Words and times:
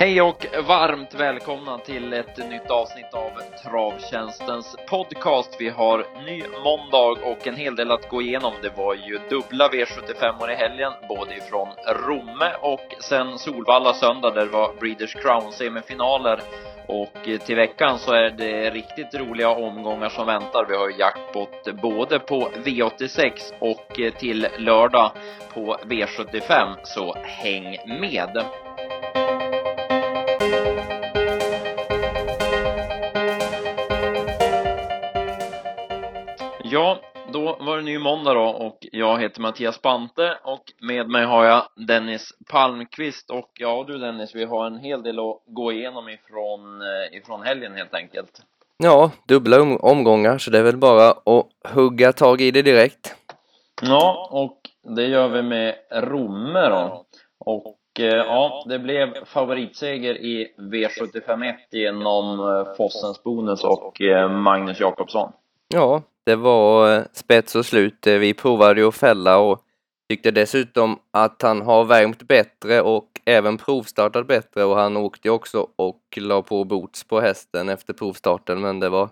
Hej 0.00 0.22
och 0.22 0.46
varmt 0.68 1.14
välkomna 1.14 1.78
till 1.78 2.12
ett 2.12 2.36
nytt 2.36 2.70
avsnitt 2.70 3.14
av 3.14 3.30
Travtjänstens 3.64 4.76
podcast. 4.90 5.56
Vi 5.58 5.68
har 5.68 6.06
ny 6.26 6.42
måndag 6.64 7.30
och 7.30 7.46
en 7.46 7.56
hel 7.56 7.76
del 7.76 7.90
att 7.90 8.08
gå 8.08 8.22
igenom. 8.22 8.52
Det 8.62 8.76
var 8.76 8.94
ju 8.94 9.18
dubbla 9.30 9.68
V75 9.68 10.50
i 10.50 10.54
helgen, 10.54 10.92
både 11.08 11.36
ifrån 11.36 11.68
Romme 12.06 12.52
och 12.60 12.94
sen 13.00 13.38
Solvalla 13.38 13.94
söndag 13.94 14.30
där 14.30 14.44
det 14.44 14.52
var 14.52 14.74
Breeders 14.80 15.14
Crown 15.14 15.52
semifinaler. 15.52 16.40
Och 16.88 17.28
eh, 17.28 17.38
till 17.38 17.56
veckan 17.56 17.98
så 17.98 18.12
är 18.12 18.30
det 18.30 18.70
riktigt 18.70 19.14
roliga 19.14 19.48
omgångar 19.48 20.08
som 20.08 20.26
väntar. 20.26 20.66
Vi 20.68 20.76
har 20.76 21.00
jackpot 21.00 21.80
både 21.82 22.18
på 22.18 22.50
V86 22.64 23.30
och 23.58 24.00
eh, 24.00 24.12
till 24.12 24.46
lördag 24.58 25.10
på 25.54 25.76
V75, 25.84 26.76
så 26.82 27.14
häng 27.14 27.76
med! 28.00 28.44
Ja, 36.70 36.98
då 37.32 37.56
var 37.60 37.76
det 37.76 37.82
ny 37.82 37.98
måndag 37.98 38.34
då 38.34 38.44
och 38.44 38.78
jag 38.92 39.20
heter 39.20 39.40
Mattias 39.40 39.82
Bante 39.82 40.38
och 40.44 40.62
med 40.80 41.08
mig 41.08 41.24
har 41.24 41.44
jag 41.44 41.62
Dennis 41.86 42.32
Palmqvist 42.50 43.30
och 43.30 43.50
ja 43.58 43.84
du 43.86 43.98
Dennis, 43.98 44.34
vi 44.34 44.44
har 44.44 44.66
en 44.66 44.78
hel 44.78 45.02
del 45.02 45.18
att 45.18 45.40
gå 45.46 45.72
igenom 45.72 46.08
ifrån, 46.08 46.80
eh, 46.80 47.18
ifrån 47.18 47.42
helgen 47.42 47.74
helt 47.74 47.94
enkelt. 47.94 48.42
Ja, 48.76 49.10
dubbla 49.28 49.62
omgångar 49.80 50.38
så 50.38 50.50
det 50.50 50.58
är 50.58 50.62
väl 50.62 50.76
bara 50.76 51.10
att 51.10 51.46
hugga 51.74 52.12
tag 52.12 52.40
i 52.40 52.50
det 52.50 52.62
direkt. 52.62 53.14
Ja, 53.82 54.28
och 54.30 54.58
det 54.96 55.06
gör 55.06 55.28
vi 55.28 55.42
med 55.42 55.74
Romme 55.90 56.68
då. 56.68 57.04
Och 57.38 58.00
eh, 58.00 58.06
ja, 58.06 58.64
det 58.68 58.78
blev 58.78 59.24
favoritseger 59.24 60.14
i 60.14 60.54
V751 60.58 61.54
genom 61.70 62.40
eh, 62.40 62.74
Fossens 62.76 63.22
Bonus 63.22 63.64
och 63.64 64.00
Magnus 64.30 64.80
Jakobsson. 64.80 65.32
Ja, 65.68 66.02
det 66.28 66.36
var 66.36 66.96
eh, 66.96 67.02
spets 67.12 67.54
och 67.54 67.66
slut. 67.66 68.06
Eh, 68.06 68.14
vi 68.14 68.34
provade 68.34 68.80
ju 68.80 68.88
att 68.88 68.96
fälla 68.96 69.38
och 69.38 69.62
tyckte 70.08 70.30
dessutom 70.30 70.98
att 71.10 71.42
han 71.42 71.62
har 71.62 71.84
värmt 71.84 72.22
bättre 72.22 72.80
och 72.80 73.08
även 73.24 73.58
provstartat 73.58 74.26
bättre 74.26 74.64
och 74.64 74.76
han 74.76 74.96
åkte 74.96 75.30
också 75.30 75.66
och 75.76 76.00
la 76.16 76.42
på 76.42 76.64
boots 76.64 77.04
på 77.04 77.20
hästen 77.20 77.68
efter 77.68 77.92
provstarten 77.92 78.60
men 78.60 78.80
det 78.80 78.88
var, 78.88 79.08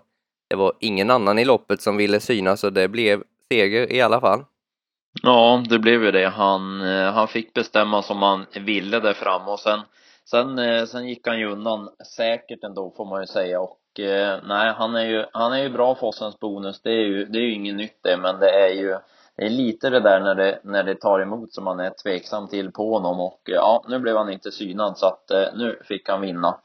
det 0.49 0.55
var 0.55 0.73
ingen 0.79 1.11
annan 1.11 1.39
i 1.39 1.45
loppet 1.45 1.81
som 1.81 1.97
ville 1.97 2.19
synas 2.19 2.63
och 2.63 2.73
det 2.73 2.87
blev 2.87 3.23
seger 3.51 3.93
i 3.93 4.01
alla 4.01 4.21
fall. 4.21 4.43
Ja, 5.23 5.63
det 5.69 5.79
blev 5.79 6.03
ju 6.03 6.11
det. 6.11 6.29
Han, 6.29 6.81
eh, 6.81 7.11
han 7.13 7.27
fick 7.27 7.53
bestämma 7.53 8.01
som 8.01 8.21
han 8.21 8.45
ville 8.59 8.99
där 8.99 9.13
framme 9.13 9.51
och 9.51 9.59
sen, 9.59 9.79
sen, 10.29 10.87
sen 10.87 11.07
gick 11.07 11.27
han 11.27 11.39
ju 11.39 11.51
undan 11.51 11.89
säkert 12.17 12.63
ändå 12.63 12.93
får 12.97 13.05
man 13.05 13.21
ju 13.21 13.27
säga 13.27 13.61
och 13.61 13.77
eh, 13.99 14.39
nej, 14.43 14.73
han 14.73 14.95
är 14.95 15.05
ju, 15.05 15.25
han 15.33 15.53
är 15.53 15.63
ju 15.63 15.69
bra 15.69 15.95
Fossens 15.95 16.39
bonus. 16.39 16.81
Det 16.81 16.89
är 16.89 17.05
ju, 17.05 17.25
det 17.25 17.37
är 17.37 17.41
ju 17.41 17.53
inget 17.53 17.75
nytt 17.75 17.99
det, 18.03 18.17
men 18.17 18.39
det 18.39 18.49
är 18.49 18.73
ju, 18.73 18.97
det 19.37 19.45
är 19.45 19.49
lite 19.49 19.89
det 19.89 19.99
där 19.99 20.19
när 20.19 20.35
det, 20.35 20.59
när 20.63 20.83
det 20.83 20.95
tar 20.95 21.19
emot 21.19 21.53
som 21.53 21.63
man 21.63 21.79
är 21.79 21.89
tveksam 22.03 22.47
till 22.47 22.71
på 22.71 22.93
honom 22.93 23.19
och 23.19 23.49
eh, 23.49 23.55
ja, 23.55 23.85
nu 23.87 23.99
blev 23.99 24.17
han 24.17 24.29
inte 24.29 24.51
synad 24.51 24.97
så 24.97 25.05
att 25.05 25.31
eh, 25.31 25.47
nu 25.55 25.79
fick 25.83 26.09
han 26.09 26.21
vinna. 26.21 26.57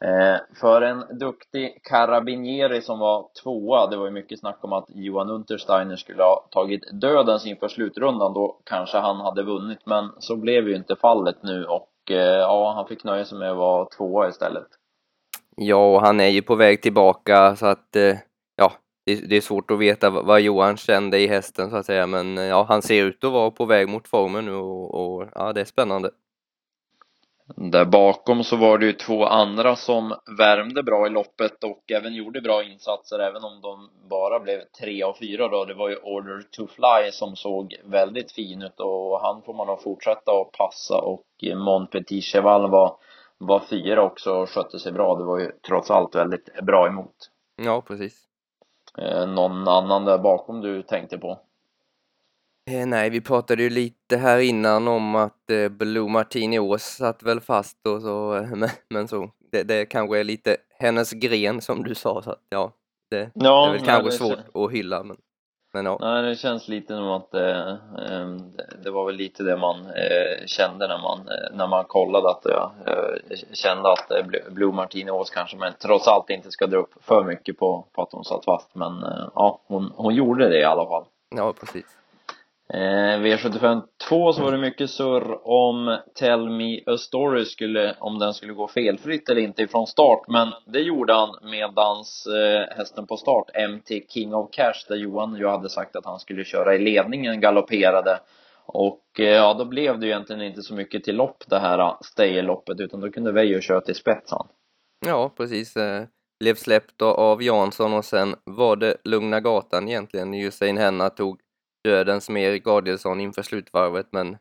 Eh, 0.00 0.40
för 0.60 0.82
en 0.82 1.18
duktig 1.18 1.80
Carabinieri 1.82 2.82
som 2.82 2.98
var 2.98 3.26
tvåa, 3.42 3.86
det 3.86 3.96
var 3.96 4.04
ju 4.04 4.12
mycket 4.12 4.40
snack 4.40 4.58
om 4.60 4.72
att 4.72 4.86
Johan 4.88 5.30
Untersteiner 5.30 5.96
skulle 5.96 6.22
ha 6.22 6.48
tagit 6.50 7.00
dödens 7.00 7.46
inför 7.46 7.68
slutrundan, 7.68 8.34
då 8.34 8.60
kanske 8.64 8.98
han 8.98 9.16
hade 9.16 9.42
vunnit, 9.42 9.78
men 9.84 10.10
så 10.18 10.36
blev 10.36 10.68
ju 10.68 10.76
inte 10.76 10.96
fallet 10.96 11.42
nu 11.42 11.64
och 11.64 12.10
eh, 12.10 12.38
ja, 12.38 12.72
han 12.76 12.86
fick 12.86 13.04
nöja 13.04 13.24
sig 13.24 13.38
med 13.38 13.50
att 13.50 13.56
vara 13.56 13.84
tvåa 13.84 14.28
istället. 14.28 14.66
Ja, 15.60 15.94
och 15.94 16.00
han 16.00 16.20
är 16.20 16.28
ju 16.28 16.42
på 16.42 16.54
väg 16.54 16.82
tillbaka 16.82 17.56
så 17.56 17.66
att 17.66 17.96
eh, 17.96 18.16
ja, 18.56 18.72
det, 19.04 19.36
är 19.36 19.40
svårt 19.40 19.70
att 19.70 19.78
veta 19.78 20.10
vad 20.10 20.40
Johan 20.40 20.76
kände 20.76 21.18
i 21.18 21.26
hästen 21.26 21.70
så 21.70 21.76
att 21.76 21.86
säga, 21.86 22.06
men 22.06 22.38
eh, 22.38 22.44
ja, 22.44 22.66
han 22.68 22.82
ser 22.82 23.04
ut 23.04 23.24
att 23.24 23.32
vara 23.32 23.50
på 23.50 23.64
väg 23.64 23.88
mot 23.88 24.08
formen 24.08 24.44
nu 24.44 24.54
och, 24.54 24.94
och 24.94 25.28
ja, 25.34 25.52
det 25.52 25.60
är 25.60 25.64
spännande. 25.64 26.10
Där 27.56 27.84
bakom 27.84 28.44
så 28.44 28.56
var 28.56 28.78
det 28.78 28.86
ju 28.86 28.92
två 28.92 29.24
andra 29.24 29.76
som 29.76 30.14
värmde 30.38 30.82
bra 30.82 31.06
i 31.06 31.10
loppet 31.10 31.64
och 31.64 31.92
även 31.92 32.14
gjorde 32.14 32.40
bra 32.40 32.62
insatser, 32.62 33.18
även 33.18 33.44
om 33.44 33.60
de 33.60 33.90
bara 34.08 34.40
blev 34.40 34.60
tre 34.80 35.02
av 35.02 35.12
fyra 35.20 35.48
då. 35.48 35.64
Det 35.64 35.74
var 35.74 35.88
ju 35.88 35.96
Order 35.96 36.42
to 36.50 36.66
Fly 36.66 37.12
som 37.12 37.36
såg 37.36 37.74
väldigt 37.84 38.32
fin 38.32 38.62
ut 38.62 38.80
och 38.80 39.20
han 39.20 39.42
får 39.42 39.54
man 39.54 39.66
nog 39.66 39.82
fortsätta 39.82 40.32
att 40.32 40.52
passa 40.52 40.98
och 40.98 41.24
eh, 41.42 41.58
Mon 41.58 41.86
Petit 41.86 42.24
Cheval 42.24 42.70
var 42.70 42.96
var 43.38 43.60
fyra 43.70 44.02
också 44.02 44.32
och 44.32 44.50
skötte 44.50 44.78
sig 44.78 44.92
bra. 44.92 45.18
Det 45.18 45.24
var 45.24 45.38
ju 45.38 45.52
trots 45.66 45.90
allt 45.90 46.14
väldigt 46.14 46.54
bra 46.62 46.86
emot. 46.86 47.14
Ja, 47.62 47.82
precis. 47.86 48.24
Eh, 48.98 49.26
någon 49.26 49.68
annan 49.68 50.04
där 50.04 50.18
bakom 50.18 50.60
du 50.60 50.82
tänkte 50.82 51.18
på? 51.18 51.40
Eh, 52.70 52.86
nej, 52.86 53.10
vi 53.10 53.20
pratade 53.20 53.62
ju 53.62 53.70
lite 53.70 54.16
här 54.16 54.38
innan 54.38 54.88
om 54.88 55.14
att 55.14 55.50
eh, 55.50 55.68
Blue 55.68 56.08
Martini 56.08 56.58
Ås 56.58 56.82
satt 56.82 57.22
väl 57.22 57.40
fast 57.40 57.86
och 57.86 58.02
så, 58.02 58.36
eh, 58.36 58.50
men, 58.50 58.68
men 58.90 59.08
så, 59.08 59.30
det, 59.52 59.62
det 59.62 59.86
kanske 59.86 60.18
är 60.18 60.24
lite 60.24 60.56
hennes 60.78 61.12
gren 61.12 61.60
som 61.60 61.82
du 61.82 61.94
sa, 61.94 62.22
så 62.22 62.30
att 62.30 62.42
ja, 62.48 62.72
det, 63.10 63.30
ja, 63.34 63.66
det 63.66 63.68
är 63.68 63.72
väl 63.72 63.86
kanske 63.86 64.10
svårt 64.10 64.38
att 64.54 64.72
hylla, 64.72 65.02
men 65.02 65.16
men 65.72 65.84
ja. 65.84 65.98
Nej, 66.00 66.22
det 66.22 66.36
känns 66.36 66.68
lite 66.68 66.94
som 66.94 67.10
att 67.10 67.34
eh, 67.34 67.74
det 68.82 68.90
var 68.90 69.06
väl 69.06 69.14
lite 69.14 69.42
det 69.42 69.56
man 69.56 69.86
eh, 69.86 70.46
kände 70.46 70.88
när 70.88 70.98
man, 70.98 71.18
eh, 71.18 71.56
när 71.56 71.66
man 71.66 71.84
kollade 71.84 72.30
att 72.30 72.42
jag 72.44 72.70
eh, 72.86 73.36
kände 73.52 73.92
att 73.92 74.10
eh, 74.10 74.26
Blue 74.50 75.10
Ås 75.10 75.30
kanske, 75.30 75.56
men 75.56 75.72
trots 75.82 76.08
allt 76.08 76.30
inte 76.30 76.50
ska 76.50 76.66
dra 76.66 76.78
upp 76.78 76.92
för 77.00 77.24
mycket 77.24 77.58
på, 77.58 77.86
på 77.92 78.02
att 78.02 78.12
hon 78.12 78.24
satt 78.24 78.44
fast. 78.44 78.74
Men 78.74 79.02
eh, 79.02 79.28
ja, 79.34 79.60
hon, 79.66 79.92
hon 79.96 80.14
gjorde 80.14 80.48
det 80.48 80.60
i 80.60 80.64
alla 80.64 80.86
fall. 80.86 81.04
Ja, 81.36 81.54
precis. 81.60 81.97
Eh, 82.74 83.20
V75 83.20 83.82
2 84.08 84.32
så 84.32 84.42
var 84.42 84.52
det 84.52 84.58
mycket 84.58 84.90
surr 84.90 85.48
om 85.48 85.98
Tell 86.14 86.48
Me 86.48 86.80
A 86.86 86.96
Story 86.98 87.44
skulle, 87.44 87.96
om 87.98 88.18
den 88.18 88.34
skulle 88.34 88.52
gå 88.52 88.68
felfritt 88.68 89.28
eller 89.28 89.40
inte 89.40 89.62
ifrån 89.62 89.86
start, 89.86 90.28
men 90.28 90.48
det 90.66 90.80
gjorde 90.80 91.12
han 91.12 91.28
medans 91.42 92.26
eh, 92.26 92.76
hästen 92.76 93.06
på 93.06 93.16
start, 93.16 93.50
MT 93.70 93.90
King 94.08 94.34
of 94.34 94.50
Cash, 94.52 94.84
där 94.88 94.96
Johan 94.96 95.36
ju 95.36 95.46
hade 95.46 95.68
sagt 95.68 95.96
att 95.96 96.04
han 96.04 96.18
skulle 96.18 96.44
köra 96.44 96.74
i 96.74 96.78
ledningen, 96.78 97.40
galopperade. 97.40 98.20
Och 98.66 99.20
eh, 99.20 99.24
ja, 99.24 99.54
då 99.54 99.64
blev 99.64 99.98
det 99.98 100.06
ju 100.06 100.12
egentligen 100.12 100.42
inte 100.42 100.62
så 100.62 100.74
mycket 100.74 101.04
till 101.04 101.16
lopp 101.16 101.44
det 101.46 101.58
här 101.58 101.78
eh, 101.78 101.84
uh, 101.86 101.96
Stay-loppet, 102.00 102.80
utan 102.80 103.00
då 103.00 103.10
kunde 103.10 103.32
Veijo 103.32 103.60
köra 103.60 103.80
till 103.80 103.94
spetsan. 103.94 104.46
Ja, 105.06 105.32
precis. 105.36 105.76
Eh, 105.76 106.02
blev 106.40 106.54
släppt 106.54 107.02
av 107.02 107.42
Jansson 107.42 107.94
och 107.94 108.04
sen 108.04 108.34
var 108.44 108.76
det 108.76 108.96
Lugna 109.04 109.40
Gatan 109.40 109.88
egentligen. 109.88 110.34
Usain 110.34 110.76
Henna 110.76 111.10
tog 111.10 111.40
dödens 111.84 112.28
med 112.28 112.42
Erik 112.42 112.66
Adielsson 112.66 113.20
inför 113.20 113.42
slutvarvet 113.42 114.06
men 114.10 114.36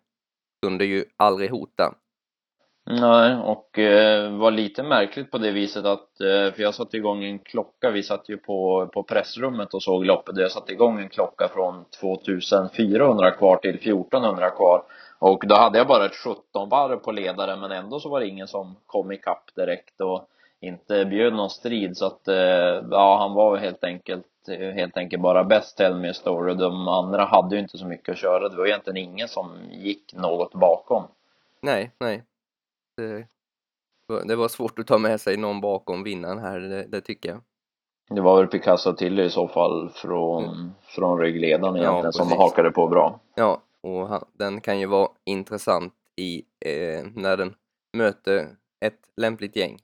kunde 0.61 0.85
ju 0.85 1.05
aldrig 1.17 1.51
hota. 1.51 1.93
Nej, 2.89 3.35
och 3.35 3.79
eh, 3.79 4.31
var 4.31 4.51
lite 4.51 4.83
märkligt 4.83 5.31
på 5.31 5.37
det 5.37 5.51
viset 5.51 5.85
att, 5.85 6.21
eh, 6.21 6.53
för 6.53 6.61
jag 6.61 6.75
satte 6.75 6.97
igång 6.97 7.23
en 7.23 7.39
klocka, 7.39 7.91
vi 7.91 8.03
satt 8.03 8.29
ju 8.29 8.37
på, 8.37 8.89
på 8.93 9.03
pressrummet 9.03 9.73
och 9.73 9.83
såg 9.83 10.05
loppet, 10.05 10.37
jag 10.37 10.51
satte 10.51 10.71
igång 10.71 10.99
en 10.99 11.09
klocka 11.09 11.47
från 11.47 11.85
2400 11.99 13.31
kvar 13.31 13.57
till 13.57 13.75
1400 13.75 14.49
kvar. 14.49 14.83
Och 15.19 15.43
då 15.47 15.55
hade 15.55 15.77
jag 15.77 15.87
bara 15.87 16.05
ett 16.05 16.15
17 16.15 16.69
varv 16.69 16.97
på 16.97 17.11
ledare 17.11 17.55
men 17.55 17.71
ändå 17.71 17.99
så 17.99 18.09
var 18.09 18.19
det 18.19 18.27
ingen 18.27 18.47
som 18.47 18.75
kom 18.85 19.11
ikapp 19.11 19.55
direkt 19.55 20.01
och 20.01 20.29
inte 20.61 21.05
bjöd 21.05 21.33
någon 21.33 21.49
strid 21.49 21.97
så 21.97 22.05
att, 22.05 22.27
eh, 22.27 22.83
ja 22.91 23.17
han 23.19 23.33
var 23.33 23.57
helt 23.57 23.83
enkelt 23.83 24.25
helt 24.49 24.97
enkelt 24.97 25.21
bara 25.21 25.43
bäst 25.43 25.77
Tell 25.77 25.95
Me 25.95 26.13
Story. 26.13 26.53
De 26.53 26.87
andra 26.87 27.25
hade 27.25 27.55
ju 27.55 27.61
inte 27.61 27.77
så 27.77 27.85
mycket 27.85 28.09
att 28.09 28.17
köra. 28.17 28.49
Det 28.49 28.57
var 28.57 28.65
egentligen 28.65 28.97
ingen 28.97 29.27
som 29.27 29.51
gick 29.71 30.13
något 30.13 30.53
bakom. 30.53 31.03
Nej, 31.61 31.91
nej. 31.99 32.23
Det, 32.97 33.27
det 34.25 34.35
var 34.35 34.47
svårt 34.47 34.79
att 34.79 34.87
ta 34.87 34.97
med 34.97 35.21
sig 35.21 35.37
någon 35.37 35.61
bakom 35.61 36.03
vinnaren 36.03 36.39
här, 36.39 36.59
det, 36.59 36.83
det 36.83 37.01
tycker 37.01 37.29
jag. 37.29 37.41
Det 38.09 38.21
var 38.21 38.37
väl 38.37 38.47
Picasso 38.47 38.93
till 38.93 39.19
i 39.19 39.29
så 39.29 39.47
fall 39.47 39.89
från, 39.89 40.43
mm. 40.43 40.71
från 40.81 41.19
ryggledaren 41.19 41.75
egentligen 41.75 42.05
ja, 42.05 42.11
som 42.11 42.31
hakade 42.31 42.71
på 42.71 42.87
bra. 42.87 43.19
Ja, 43.35 43.61
och 43.81 44.07
han, 44.07 44.25
den 44.33 44.61
kan 44.61 44.79
ju 44.79 44.85
vara 44.85 45.09
intressant 45.23 45.93
i 46.15 46.43
eh, 46.59 47.05
när 47.15 47.37
den 47.37 47.55
möter 47.93 48.47
ett 48.79 48.99
lämpligt 49.17 49.55
gäng. 49.55 49.77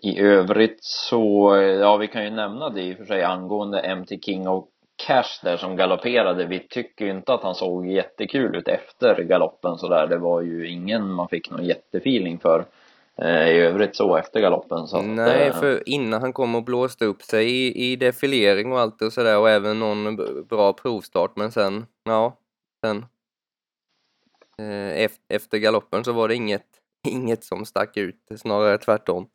I 0.00 0.20
övrigt 0.20 0.78
så, 0.84 1.56
ja 1.80 1.96
vi 1.96 2.08
kan 2.08 2.24
ju 2.24 2.30
nämna 2.30 2.70
det 2.70 2.82
i 2.82 2.92
och 2.94 2.98
för 2.98 3.04
sig 3.04 3.22
angående 3.22 3.96
MT 3.96 4.08
King 4.24 4.48
och 4.48 4.68
Cash 5.06 5.40
där 5.42 5.56
som 5.56 5.76
galopperade. 5.76 6.44
Vi 6.46 6.58
tycker 6.68 7.04
ju 7.04 7.10
inte 7.10 7.34
att 7.34 7.42
han 7.42 7.54
såg 7.54 7.86
jättekul 7.86 8.56
ut 8.56 8.68
efter 8.68 9.22
galoppen 9.22 9.76
sådär. 9.78 10.06
Det 10.06 10.18
var 10.18 10.40
ju 10.40 10.68
ingen 10.68 11.10
man 11.12 11.28
fick 11.28 11.50
någon 11.50 11.64
jättefeeling 11.64 12.38
för. 12.38 12.64
eh, 13.16 13.48
i 13.48 13.58
övrigt 13.60 13.96
så 13.96 14.16
efter 14.16 14.40
galoppen. 14.40 14.86
Så 14.86 14.96
att, 14.96 15.04
Nej, 15.04 15.46
eh, 15.46 15.52
för 15.54 15.88
innan 15.88 16.20
han 16.20 16.32
kom 16.32 16.54
och 16.54 16.62
blåste 16.64 17.04
upp 17.04 17.22
sig 17.22 17.50
i, 17.50 17.92
i 17.92 17.96
defilering 17.96 18.72
och 18.72 18.80
allt 18.80 19.02
och 19.02 19.12
sådär 19.12 19.38
och 19.38 19.50
även 19.50 19.78
någon 19.78 20.16
bra 20.48 20.72
provstart 20.72 21.36
men 21.36 21.52
sen, 21.52 21.86
ja, 22.04 22.36
sen 22.84 23.06
eh, 24.58 25.04
ef- 25.06 25.20
efter 25.28 25.58
galoppen 25.58 26.04
så 26.04 26.12
var 26.12 26.28
det 26.28 26.34
inget, 26.34 26.66
inget 27.08 27.44
som 27.44 27.64
stack 27.64 27.96
ut, 27.96 28.16
snarare 28.36 28.78
tvärtom. 28.78 29.26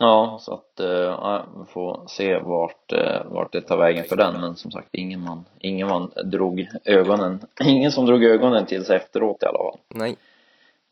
Ja, 0.00 0.38
så 0.40 0.54
att 0.54 0.80
eh, 0.80 0.86
ja, 0.88 1.44
vi 1.58 1.72
får 1.72 2.04
se 2.08 2.38
vart, 2.38 2.92
eh, 2.92 3.24
vart 3.24 3.52
det 3.52 3.60
tar 3.60 3.76
vägen 3.76 4.04
för 4.04 4.16
den. 4.16 4.40
Men 4.40 4.56
som 4.56 4.70
sagt, 4.70 4.88
ingen 4.92 5.20
man, 5.20 5.44
ingen 5.60 5.88
man 5.88 6.10
drog 6.24 6.68
ögonen, 6.84 7.40
ingen 7.64 7.92
som 7.92 8.06
drog 8.06 8.24
ögonen 8.24 8.66
till 8.66 8.84
sig 8.84 8.96
efteråt 8.96 9.42
i 9.42 9.46
alla 9.46 9.58
fall. 9.58 9.78
Nej, 9.94 10.16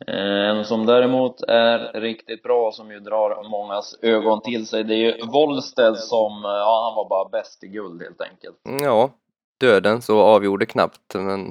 Eh, 0.07 0.49
En 0.49 0.65
som 0.65 0.87
däremot 0.87 1.43
är 1.43 2.01
riktigt 2.01 2.43
bra, 2.43 2.73
som 2.73 2.91
ju 2.91 3.01
drar 3.01 3.49
mångas 3.49 3.99
ögon 4.03 4.41
till 4.41 4.67
sig, 4.67 4.85
det 4.85 4.95
är 4.95 4.99
ju 4.99 5.27
Wollsted 5.27 5.97
som, 5.97 6.43
ja 6.45 6.85
han 6.85 6.97
var 6.97 7.09
bara 7.09 7.29
bäst 7.29 7.65
i 7.65 7.69
guld 7.69 8.03
helt 8.03 8.21
enkelt. 8.21 8.57
ja, 8.83 9.11
döden 9.61 10.03
så 10.03 10.21
avgjorde 10.21 10.67
knappt 10.67 11.15
men 11.15 11.49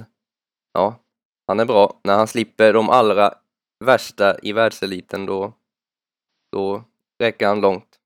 ja, 0.74 0.96
han 1.48 1.60
är 1.60 1.66
bra. 1.66 2.00
När 2.04 2.14
han 2.14 2.28
slipper 2.28 2.74
de 2.74 2.90
allra 2.90 3.34
värsta 3.86 4.40
i 4.40 4.54
världseliten 4.54 5.26
då, 5.26 5.54
då 6.52 6.84
räcker 7.24 7.48
han 7.48 7.62
långt. 7.62 8.00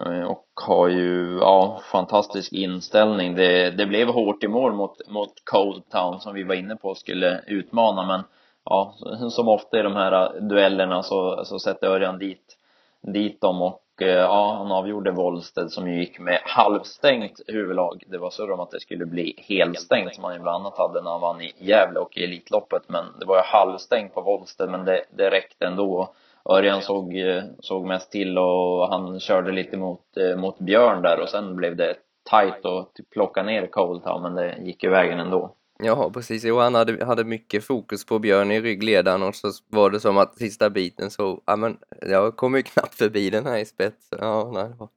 Eh, 0.00 0.22
och 0.22 0.46
har 0.54 0.88
ju, 0.88 1.38
ja, 1.38 1.80
fantastisk 1.92 2.52
inställning. 2.52 3.34
Det, 3.34 3.70
det 3.70 3.86
blev 3.86 4.08
hårt 4.08 4.44
i 4.44 4.48
mål 4.48 4.72
mot, 4.72 5.08
mot 5.08 5.32
Cold 5.44 5.88
Town 5.90 6.20
som 6.20 6.34
vi 6.34 6.42
var 6.42 6.54
inne 6.54 6.76
på 6.76 6.94
skulle 6.94 7.40
utmana, 7.46 8.06
men 8.06 8.22
ja, 8.64 8.94
som 9.30 9.48
ofta 9.48 9.78
i 9.78 9.82
de 9.82 9.96
här 9.96 10.40
duellerna 10.40 11.02
så, 11.02 11.44
så 11.44 11.58
sätter 11.58 11.86
Örjan 11.86 12.18
dit, 12.18 12.56
dit 13.02 13.40
dem 13.40 13.62
och 13.62 13.82
eh, 14.00 14.08
ja, 14.08 14.54
han 14.58 14.72
avgjorde 14.72 15.10
Wollsted 15.10 15.70
som 15.70 15.90
ju 15.90 15.98
gick 15.98 16.18
med 16.18 16.40
halvstängt 16.44 17.40
huvudlag. 17.46 18.04
Det 18.06 18.18
var 18.18 18.30
surr 18.30 18.50
om 18.50 18.60
att 18.60 18.70
det 18.70 18.80
skulle 18.80 19.06
bli 19.06 19.34
helstängt 19.48 20.14
som 20.14 20.24
han 20.24 20.34
ju 20.34 20.40
bland 20.40 20.56
annat 20.56 20.78
hade 20.78 21.02
när 21.02 21.10
han 21.10 21.20
vann 21.20 21.40
i 21.40 21.52
Gävle 21.58 21.98
och 21.98 22.16
i 22.16 22.24
Elitloppet, 22.24 22.82
men 22.86 23.04
det 23.20 23.26
var 23.26 23.36
ju 23.36 23.42
halvstängt 23.42 24.14
på 24.14 24.20
Wollsted, 24.20 24.70
men 24.70 24.84
det, 24.84 25.04
det 25.16 25.30
räckte 25.30 25.66
ändå. 25.66 26.14
Örjan 26.50 26.82
såg, 26.82 27.16
eh, 27.16 27.42
såg 27.60 27.86
mest 27.86 28.12
till 28.12 28.38
och 28.38 28.88
han 28.88 29.20
körde 29.20 29.52
lite 29.52 29.76
mot, 29.76 30.16
eh, 30.16 30.36
mot 30.36 30.58
Björn 30.58 31.02
där 31.02 31.20
och 31.20 31.28
sen 31.28 31.56
blev 31.56 31.76
det 31.76 31.96
tight 32.30 32.64
och 32.64 32.94
typ 32.94 33.10
plocka 33.10 33.42
ner 33.42 33.66
Coldtown 33.66 34.22
men 34.22 34.34
det 34.34 34.58
gick 34.62 34.82
ju 34.82 34.90
vägen 34.90 35.20
ändå. 35.20 35.54
Ja, 35.78 36.10
precis. 36.10 36.44
Jo, 36.44 36.58
han 36.58 36.74
hade, 36.74 37.04
hade 37.04 37.24
mycket 37.24 37.64
fokus 37.64 38.06
på 38.06 38.18
Björn 38.18 38.50
i 38.50 38.60
ryggledaren 38.60 39.22
och 39.22 39.34
så 39.34 39.48
var 39.68 39.90
det 39.90 40.00
som 40.00 40.18
att 40.18 40.38
sista 40.38 40.70
biten 40.70 41.10
så, 41.10 41.42
ja 41.46 41.56
men, 41.56 41.78
jag 42.00 42.36
kom 42.36 42.54
ju 42.54 42.62
knappt 42.62 42.94
förbi 42.94 43.30
den 43.30 43.46
här 43.46 43.58
i 43.58 43.64
spets. 43.64 44.08
Ja, 44.20 44.50
nej, 44.54 44.68
det 44.68 44.74
var... 44.74 44.88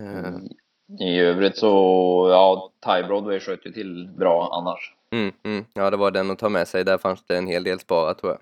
Eh, 0.00 0.34
I 1.08 1.18
övrigt 1.20 1.56
så, 1.56 1.68
ja, 2.30 2.72
Ty 2.86 3.06
Broadway 3.06 3.40
sköt 3.40 3.66
ju 3.66 3.72
till 3.72 4.08
bra 4.18 4.48
annars. 4.52 4.94
Mm, 5.12 5.32
mm. 5.42 5.64
Ja, 5.74 5.90
det 5.90 5.96
var 5.96 6.10
den 6.10 6.30
att 6.30 6.38
ta 6.38 6.48
med 6.48 6.68
sig. 6.68 6.84
Där 6.84 6.98
fanns 6.98 7.24
det 7.26 7.36
en 7.36 7.46
hel 7.46 7.64
del 7.64 7.78
sparat 7.78 8.18
tror 8.18 8.32
jag. 8.32 8.40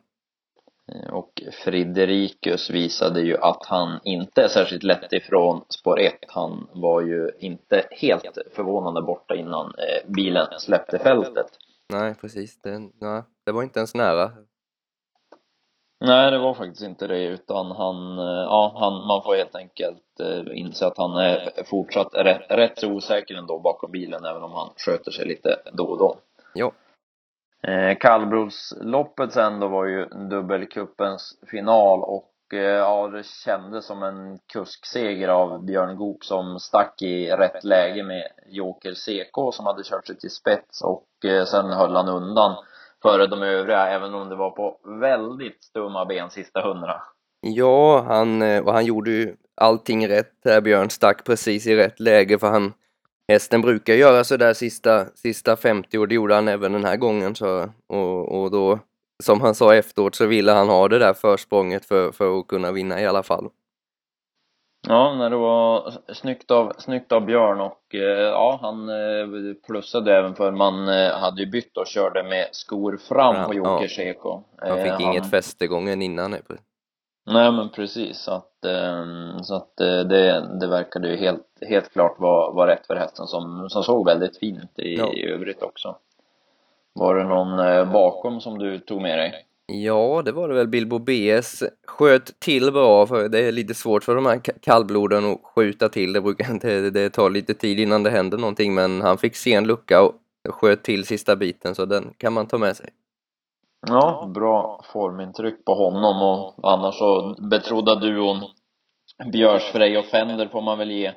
Eh, 0.93 1.15
Och 1.15 1.43
Friderikus 1.65 2.71
visade 2.71 3.21
ju 3.21 3.37
att 3.37 3.67
han 3.67 4.01
inte 4.05 4.43
är 4.43 4.49
särskilt 4.49 4.83
lätt 4.83 5.13
ifrån 5.13 5.65
spår 5.69 6.01
1. 6.01 6.15
Han 6.29 6.69
var 6.73 7.01
ju 7.01 7.31
inte 7.39 7.87
helt 7.91 8.39
förvånande 8.55 9.03
borta 9.03 9.35
innan 9.35 9.67
eh, 9.67 10.11
bilen 10.13 10.47
släppte 10.59 10.99
fältet. 10.99 11.47
Nej, 11.93 12.15
precis. 12.21 12.61
Det, 12.61 12.79
nej, 13.01 13.23
det 13.47 13.53
var 13.53 13.63
inte 13.63 13.79
ens 13.79 13.95
nära. 13.95 14.31
Nej, 16.05 16.31
det 16.31 16.39
var 16.39 16.55
faktiskt 16.55 16.83
inte 16.83 17.07
det, 17.07 17.25
utan 17.25 17.71
han, 17.71 18.19
eh, 18.19 18.25
ja, 18.25 18.73
han, 18.77 19.07
man 19.07 19.23
får 19.23 19.37
helt 19.37 19.55
enkelt 19.55 19.99
inse 20.55 20.87
att 20.87 20.99
han 20.99 21.17
är 21.17 21.65
fortsatt 21.65 22.15
rätt, 22.15 22.43
rätt 22.49 22.79
så 22.79 22.89
osäker 22.93 23.35
ändå 23.35 23.59
bakom 23.59 23.91
bilen, 23.93 24.25
även 24.25 24.43
om 24.43 24.53
han 24.53 24.69
sköter 24.77 25.11
sig 25.11 25.27
lite 25.27 25.57
då 25.73 25.85
och 25.85 25.99
då. 25.99 26.17
Ja. 26.55 26.73
Eh, 27.67 27.99
Kallbrosloppet 27.99 29.33
sen 29.33 29.61
då 29.61 29.69
var 29.69 29.85
ju 29.87 30.05
dubbelcupens 30.05 31.39
final 31.51 32.03
och 32.03 32.33
eh, 32.53 32.61
ja, 32.61 33.09
det 33.09 33.27
kändes 33.27 33.87
som 33.87 34.03
en 34.03 34.39
kuskseger 34.53 35.29
av 35.29 35.65
Björn 35.65 35.97
Goop 35.97 36.25
som 36.25 36.59
stack 36.59 37.03
i 37.03 37.31
rätt 37.31 37.65
läge 37.65 38.03
med 38.03 38.23
Joker 38.47 38.95
CK 38.95 39.55
som 39.55 39.67
hade 39.67 39.83
kört 39.85 40.07
sig 40.07 40.19
till 40.19 40.31
spets 40.31 40.83
och 40.83 41.25
eh, 41.25 41.45
sen 41.45 41.71
höll 41.71 41.97
han 41.97 42.09
undan 42.09 42.57
före 43.03 43.27
de 43.27 43.43
övriga, 43.43 43.87
även 43.89 44.15
om 44.15 44.29
det 44.29 44.37
var 44.37 44.51
på 44.51 44.79
väldigt 45.01 45.65
stumma 45.65 46.05
ben 46.05 46.31
sista 46.31 46.61
hundra. 46.61 47.03
Ja, 47.41 48.05
han, 48.09 48.43
eh, 48.43 48.63
och 48.63 48.73
han 48.73 48.85
gjorde 48.85 49.11
ju 49.11 49.37
allting 49.55 50.09
rätt 50.09 50.43
där. 50.45 50.61
Björn 50.61 50.91
stack 50.91 51.25
precis 51.25 51.67
i 51.67 51.77
rätt 51.77 52.01
läge 52.01 52.39
för 52.39 52.51
han 52.51 52.73
Hästen 53.33 53.61
brukar 53.61 53.95
göra 53.95 54.25
så 54.25 54.37
där 54.37 54.55
sista, 54.55 55.07
sista 55.15 55.57
50 55.57 55.99
och 55.99 56.09
det 56.09 56.15
gjorde 56.15 56.35
han 56.35 56.49
även 56.49 56.73
den 56.73 56.85
här 56.85 56.97
gången 56.97 57.35
så, 57.35 57.69
och, 57.87 58.43
och 58.43 58.51
då 58.51 58.79
som 59.23 59.41
han 59.41 59.55
sa 59.55 59.75
efteråt 59.75 60.15
så 60.15 60.27
ville 60.27 60.53
han 60.53 60.69
ha 60.69 60.89
det 60.89 60.99
där 60.99 61.13
försprånget 61.13 61.85
för, 61.85 62.13
för 62.13 62.39
att 62.39 62.47
kunna 62.47 62.73
vinna 62.73 63.01
i 63.01 63.07
alla 63.07 63.23
fall. 63.23 63.49
Ja, 64.89 65.15
när 65.15 65.31
det 65.31 65.37
var 65.37 65.93
snyggt 66.15 66.51
av, 66.51 66.73
snyggt 66.79 67.13
av 67.13 67.25
Björn 67.25 67.61
och 67.61 67.95
eh, 67.95 68.01
ja, 68.01 68.59
han 68.63 68.89
eh, 68.89 69.55
plussade 69.67 70.17
även 70.17 70.35
för 70.35 70.53
man 70.53 70.89
eh, 70.89 71.11
hade 71.11 71.43
ju 71.43 71.51
bytt 71.51 71.77
och 71.77 71.87
körde 71.87 72.23
med 72.23 72.49
skor 72.53 72.97
fram 73.09 73.37
Ja, 73.37 73.45
på 73.45 73.55
Joker 73.55 73.89
Seko. 73.89 74.43
Han 74.59 74.79
fick 74.79 74.87
Eh, 74.87 75.01
inget 75.01 75.31
fäste 75.31 75.67
gången 75.67 76.03
innan. 76.03 76.37
Nej, 77.27 77.53
men 77.53 77.69
precis, 77.69 78.19
så 78.19 78.31
att, 78.33 78.65
eh, 78.65 79.43
så 79.43 79.55
att 79.55 79.81
eh, 79.81 80.01
det, 80.01 80.59
det 80.61 80.67
verkade 80.67 81.09
ju 81.09 81.17
helt, 81.17 81.47
helt 81.69 81.93
klart 81.93 82.21
vara, 82.21 82.51
vara 82.53 82.71
rätt 82.73 82.87
för 82.87 82.97
hästen 82.97 83.27
som, 83.27 83.67
som 83.71 83.83
såg 83.83 84.07
väldigt 84.07 84.39
fint 84.39 84.79
i, 84.79 84.95
Ja. 84.97 85.13
i 85.13 85.25
övrigt 85.27 85.63
också. 85.63 85.97
Var 86.93 87.15
det 87.15 87.25
någon 87.25 87.59
eh, 87.59 87.93
bakom 87.93 88.41
som 88.41 88.59
du 88.59 88.79
tog 88.79 89.03
med 89.03 89.19
dig? 89.19 89.47
Ja, 89.67 90.23
det 90.25 90.33
var 90.33 90.49
det 90.49 90.55
väl. 90.55 90.69
Bilbo 90.69 90.99
BS 90.99 91.63
sköt 91.87 92.41
till 92.41 92.73
bra 92.73 93.07
för 93.07 93.29
det 93.29 93.39
är 93.49 93.53
lite 93.53 93.75
svårt 93.75 94.05
för 94.05 94.15
de 94.15 94.27
här 94.27 94.37
ka- 94.37 94.59
kallbloden 94.61 95.33
att 95.33 95.39
skjuta 95.55 95.89
till. 95.89 96.13
Det 96.13 96.21
brukar 96.21 96.51
inte, 96.51 96.81
det- 96.81 96.91
det 96.91 97.11
tar 97.11 97.31
lite 97.31 97.55
tid 97.55 97.81
innan 97.81 98.03
det 98.03 98.11
händer 98.11 98.39
någonting 98.39 98.75
men 98.75 99.01
han 99.01 99.19
fick 99.19 99.37
se 99.37 99.55
en 99.55 99.67
lucka 99.67 100.03
och 100.03 100.15
sköt 100.45 100.83
till 100.83 101.05
sista 101.07 101.37
biten 101.37 101.75
så 101.75 101.85
den 101.85 102.15
kan 102.19 102.33
man 102.33 102.47
ta 102.47 102.59
med 102.59 102.77
sig. 102.77 102.89
Ja, 103.89 104.31
bra 104.35 104.85
formintryck 104.93 105.65
på 105.65 105.75
honom 105.75 106.23
och 106.23 106.73
annars 106.73 106.99
så 106.99 107.37
betrodda 107.51 107.95
duon 107.95 108.45
Björsfrej 109.33 109.99
och 109.99 110.05
Fender 110.05 110.49
får 110.49 110.63
man 110.63 110.79
väl 110.79 110.91
ge, 110.91 111.13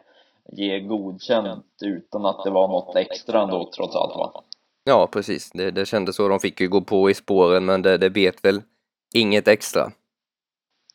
ge 0.52 0.80
godkänt 0.80 1.66
utan 1.82 2.26
att 2.26 2.44
det 2.44 2.50
var 2.50 2.68
något 2.68 2.96
extra 2.96 3.42
ändå 3.42 3.72
trots 3.76 3.96
allt 3.96 4.16
va? 4.16 4.44
Ja, 4.84 5.08
precis. 5.12 5.52
Det, 5.52 5.72
det 5.72 5.86
kändes 5.86 6.16
så. 6.16 6.28
De 6.28 6.40
fick 6.40 6.62
ju 6.62 6.68
gå 6.70 6.82
på 6.82 7.10
i 7.10 7.14
spåren 7.14 7.66
men 7.66 7.82
det, 7.82 7.98
det 7.98 8.10
bet 8.10 8.46
väl 8.46 8.62
inget 9.16 9.48
extra. 9.48 9.92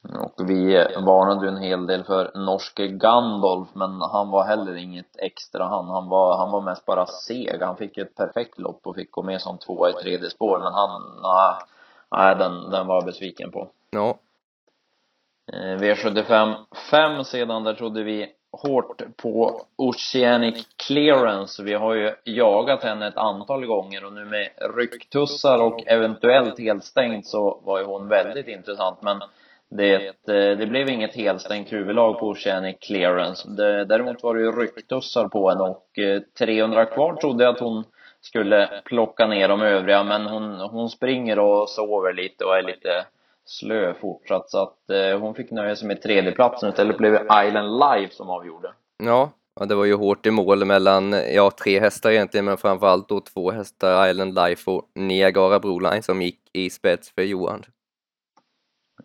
Och 0.03 0.51
vi 0.51 0.87
varnade 0.97 1.47
ju 1.47 1.53
en 1.53 1.63
hel 1.63 1.87
del 1.87 2.05
för 2.05 2.31
norske 2.35 2.89
Gandalf 2.89 3.69
men 3.73 4.01
han 4.01 4.31
var 4.31 4.45
heller 4.45 4.77
inget 4.77 5.17
extra 5.19 5.65
han. 5.65 5.89
Han 5.89 6.09
var, 6.09 6.39
han 6.39 6.51
var 6.51 6.61
mest 6.61 6.87
bara 6.87 7.07
seg. 7.07 7.63
Han 7.63 7.77
fick 7.77 7.99
ett 7.99 8.15
perfekt 8.15 8.59
lopp 8.59 8.81
och 8.87 8.95
fick 8.95 9.11
gå 9.11 9.23
med 9.23 9.41
som 9.41 9.59
tvåa 9.59 9.91
i 9.91 9.93
tredje 9.93 10.31
spår 10.31 10.59
men 10.59 10.73
han, 10.73 11.03
nej, 11.23 11.55
nej 12.11 12.37
den, 12.37 12.71
den 12.71 12.87
var 12.87 12.95
jag 12.95 13.05
besviken 13.05 13.51
på. 13.51 13.69
Ja, 13.91 14.19
Eh, 15.53 15.77
V75 15.79 16.55
5 16.91 17.25
sedan, 17.25 17.65
där 17.65 17.75
trodde 17.75 18.03
vi 18.03 18.27
hårt 18.53 19.03
på 19.17 19.61
Oceanic 19.77 20.67
Clearance. 20.87 21.63
Vi 21.63 21.75
har 21.75 21.95
ju 21.95 22.15
jagat 22.25 22.83
henne 22.83 23.07
ett 23.07 23.17
antal 23.17 23.67
gånger 23.67 24.05
och 24.05 24.13
nu 24.13 24.25
med 24.25 24.49
rycktussar 24.77 25.63
och 25.63 25.83
eventuellt 25.87 26.59
helt 26.59 26.85
stängt 26.85 27.27
så 27.27 27.61
var 27.65 27.79
ju 27.79 27.85
hon 27.85 28.09
väldigt 28.09 28.49
intressant. 28.49 29.03
Men 29.03 29.21
det, 29.71 29.95
eh, 30.07 30.59
det 30.59 30.69
blev 30.71 30.89
inget 30.89 31.15
helstängt 31.15 31.73
huvudlag 31.73 32.19
på 32.19 32.29
Oceanic 32.29 32.77
Clearance. 32.81 33.49
Däremot 33.85 34.23
var 34.23 34.35
det 34.35 34.41
ju 34.41 34.53
rycktussar 34.53 35.29
på 35.29 35.49
henne 35.49 35.63
och 35.63 35.99
eh, 35.99 36.21
300 36.39 36.87
kvar 36.87 37.17
trodde 37.17 37.45
jag 37.45 37.55
att 37.55 37.61
hon 37.61 37.85
skulle 38.21 38.69
plocka 38.85 39.27
ner 39.27 39.49
de 39.49 39.63
övriga. 39.63 40.05
Men 40.05 40.27
hon, 40.27 40.61
hon 40.61 40.91
springer 40.91 41.39
och 41.39 41.69
sover 41.69 42.13
lite 42.13 42.45
och 42.45 42.57
är 42.57 42.63
lite 42.63 43.05
slö 43.45 43.95
fortsatt 43.95 44.51
så 44.51 44.63
att 44.63 44.91
eh, 44.91 45.21
hon 45.21 45.35
fick 45.35 45.51
nöja 45.51 45.77
sig 45.77 45.89
med 45.89 46.03
tredjeplatsen 46.03 46.69
istället 46.69 46.99
blev 46.99 47.13
det 47.13 47.47
Island 47.47 47.79
Life 47.79 48.15
som 48.15 48.31
avgjorde. 48.31 48.73
ja. 49.05 49.31
ja 49.61 49.67
det 49.67 49.75
var 49.75 49.85
ju 49.85 49.95
hårt 49.95 50.27
i 50.27 50.31
mål 50.31 50.65
mellan, 50.65 51.13
ja, 51.13 51.51
tre 51.51 51.81
hästar 51.81 52.11
egentligen 52.11 52.45
men 52.45 52.57
framförallt 52.57 53.09
då 53.09 53.21
två 53.21 53.51
hästar, 53.51 54.09
Island 54.09 54.35
Life 54.35 54.71
och 54.71 54.83
Niagara 54.95 55.59
Broline 55.61 56.03
som 56.03 56.23
gick 56.23 56.41
i 56.53 56.71
spets 56.71 57.11
för 57.15 57.23
Johan. 57.23 57.65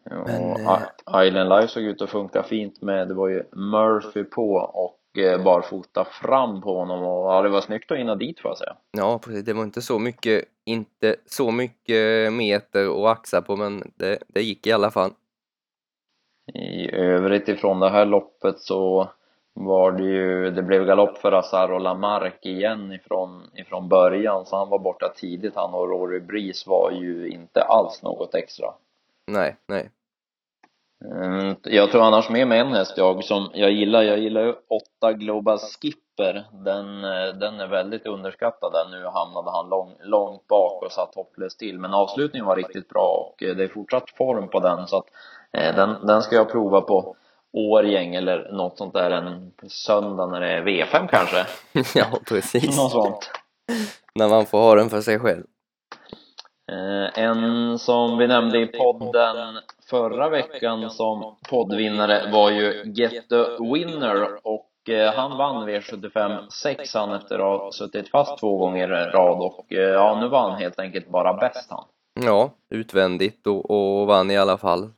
Men, 0.09 0.51
och 0.51 0.59
eh, 0.59 1.27
Island 1.27 1.49
Life 1.49 1.67
såg 1.67 1.83
ut 1.83 2.01
att 2.01 2.09
funka 2.09 2.43
fint 2.43 2.81
med, 2.81 3.07
det 3.07 3.13
var 3.13 3.27
ju 3.27 3.43
Murphy 3.51 4.23
på 4.23 4.53
och 4.55 5.19
eh, 5.19 5.43
barfota 5.43 6.05
fram 6.05 6.61
på 6.61 6.77
honom 6.77 7.03
och 7.03 7.31
ja, 7.31 7.41
det 7.41 7.49
var 7.49 7.61
snyggt 7.61 7.91
att 7.91 7.97
hinna 7.97 8.15
dit 8.15 8.39
får 8.39 8.51
jag 8.51 8.57
säga. 8.57 8.75
Ja, 8.91 9.19
precis. 9.23 9.45
Det 9.45 9.53
var 9.53 9.63
inte 9.63 9.81
så 9.81 9.99
mycket, 9.99 10.45
inte 10.65 11.15
så 11.25 11.51
mycket 11.51 12.33
meter 12.33 12.85
att 12.85 13.17
axa 13.17 13.41
på 13.41 13.55
men 13.55 13.91
det, 13.95 14.19
det 14.27 14.41
gick 14.41 14.67
i 14.67 14.71
alla 14.71 14.91
fall. 14.91 15.11
I 16.53 16.91
övrigt 16.91 17.49
ifrån 17.49 17.79
det 17.79 17.89
här 17.89 18.05
loppet 18.05 18.59
så 18.59 19.09
var 19.53 19.91
det 19.91 20.03
ju, 20.03 20.51
det 20.51 20.63
blev 20.63 20.85
galopp 20.85 21.17
för 21.17 21.31
Azar 21.31 21.79
Lamarck 21.79 22.45
igen 22.45 22.91
ifrån, 22.91 23.41
ifrån 23.53 23.89
början, 23.89 24.45
så 24.45 24.57
han 24.57 24.69
var 24.69 24.79
borta 24.79 25.13
tidigt. 25.15 25.55
Han 25.55 25.73
och 25.73 25.89
Rory 25.89 26.19
Breeze 26.19 26.69
var 26.69 26.91
ju 26.91 27.29
inte 27.29 27.61
alls 27.61 28.03
något 28.03 28.35
extra. 28.35 28.73
Nej, 29.27 29.57
nej. 29.67 29.91
Mm, 31.11 31.55
Jag 31.63 31.91
tror 31.91 32.01
annars 32.03 32.29
med 32.29 32.47
mig 32.47 32.59
en 32.59 32.73
häst 32.73 32.93
jag 32.97 33.23
som 33.23 33.49
jag 33.53 33.71
gillar, 33.71 34.01
jag 34.01 34.19
gillar 34.19 34.41
ju 34.41 34.51
åtta 34.51 35.13
Global 35.13 35.57
Skipper. 35.59 36.45
Den, 36.51 37.03
eh, 37.03 37.33
den 37.39 37.59
är 37.59 37.67
väldigt 37.67 38.05
underskattad 38.05 38.73
där. 38.73 38.85
Nu 38.91 39.05
hamnade 39.05 39.51
han 39.51 39.69
lång, 39.69 39.95
långt 39.99 40.47
bak 40.47 40.83
och 40.83 40.91
satt 40.91 41.15
hopplöst 41.15 41.59
till. 41.59 41.79
Men 41.79 41.93
avslutningen 41.93 42.45
var 42.45 42.55
riktigt 42.55 42.89
bra 42.89 43.29
och 43.29 43.43
eh, 43.43 43.55
det 43.55 43.63
är 43.63 43.67
fortsatt 43.67 44.09
form 44.17 44.47
på 44.47 44.59
den 44.59 44.87
så 44.87 44.97
att 44.97 45.05
eh, 45.51 45.75
den, 45.75 46.05
den 46.07 46.21
ska 46.21 46.35
jag 46.35 46.51
prova 46.51 46.81
på 46.81 47.15
Årgäng 47.53 48.15
eller 48.15 48.51
något 48.51 48.77
sånt 48.77 48.93
där 48.93 49.11
en 49.11 49.51
söndag 49.67 50.25
när 50.27 50.41
det 50.41 50.51
är 50.51 50.61
V5 50.63 51.07
kanske. 51.07 51.45
ja, 51.99 52.05
precis. 52.27 52.77
Något 52.77 52.91
sånt. 52.91 53.31
När 54.15 54.29
man 54.29 54.45
får 54.45 54.57
ha 54.57 54.75
den 54.75 54.89
för 54.89 55.01
sig 55.01 55.19
själv. 55.19 55.43
Eh, 56.71 57.23
en 57.23 57.79
som 57.79 58.17
vi 58.17 58.27
nämnde 58.27 58.59
i 58.59 58.67
podden 58.67 59.57
förra 59.89 60.29
veckan 60.29 60.89
som 60.89 61.35
poddvinnare 61.49 62.31
var 62.31 62.51
ju 62.51 62.93
Get 62.95 63.29
the 63.29 63.63
Winner 63.73 64.47
och 64.47 64.89
eh, 64.89 65.13
han 65.13 65.37
vann 65.37 65.69
V75 65.69 66.49
6 66.49 66.93
han 66.93 67.13
efter 67.13 67.35
att 67.35 67.61
ha 67.61 67.71
suttit 67.71 68.09
fast 68.09 68.39
två 68.39 68.57
gånger 68.57 68.87
i 68.87 69.11
rad 69.11 69.37
och 69.37 69.73
eh, 69.73 69.79
ja, 69.79 70.19
nu 70.21 70.27
var 70.27 70.49
han 70.49 70.59
helt 70.59 70.79
enkelt 70.79 71.09
bara 71.09 71.33
bäst 71.33 71.71
han. 71.71 71.83
Ja, 72.25 72.49
utvändigt 72.69 73.47
och, 73.47 73.71
och 73.71 74.07
vann 74.07 74.31
i 74.31 74.37
alla 74.37 74.57
fall. 74.57 74.89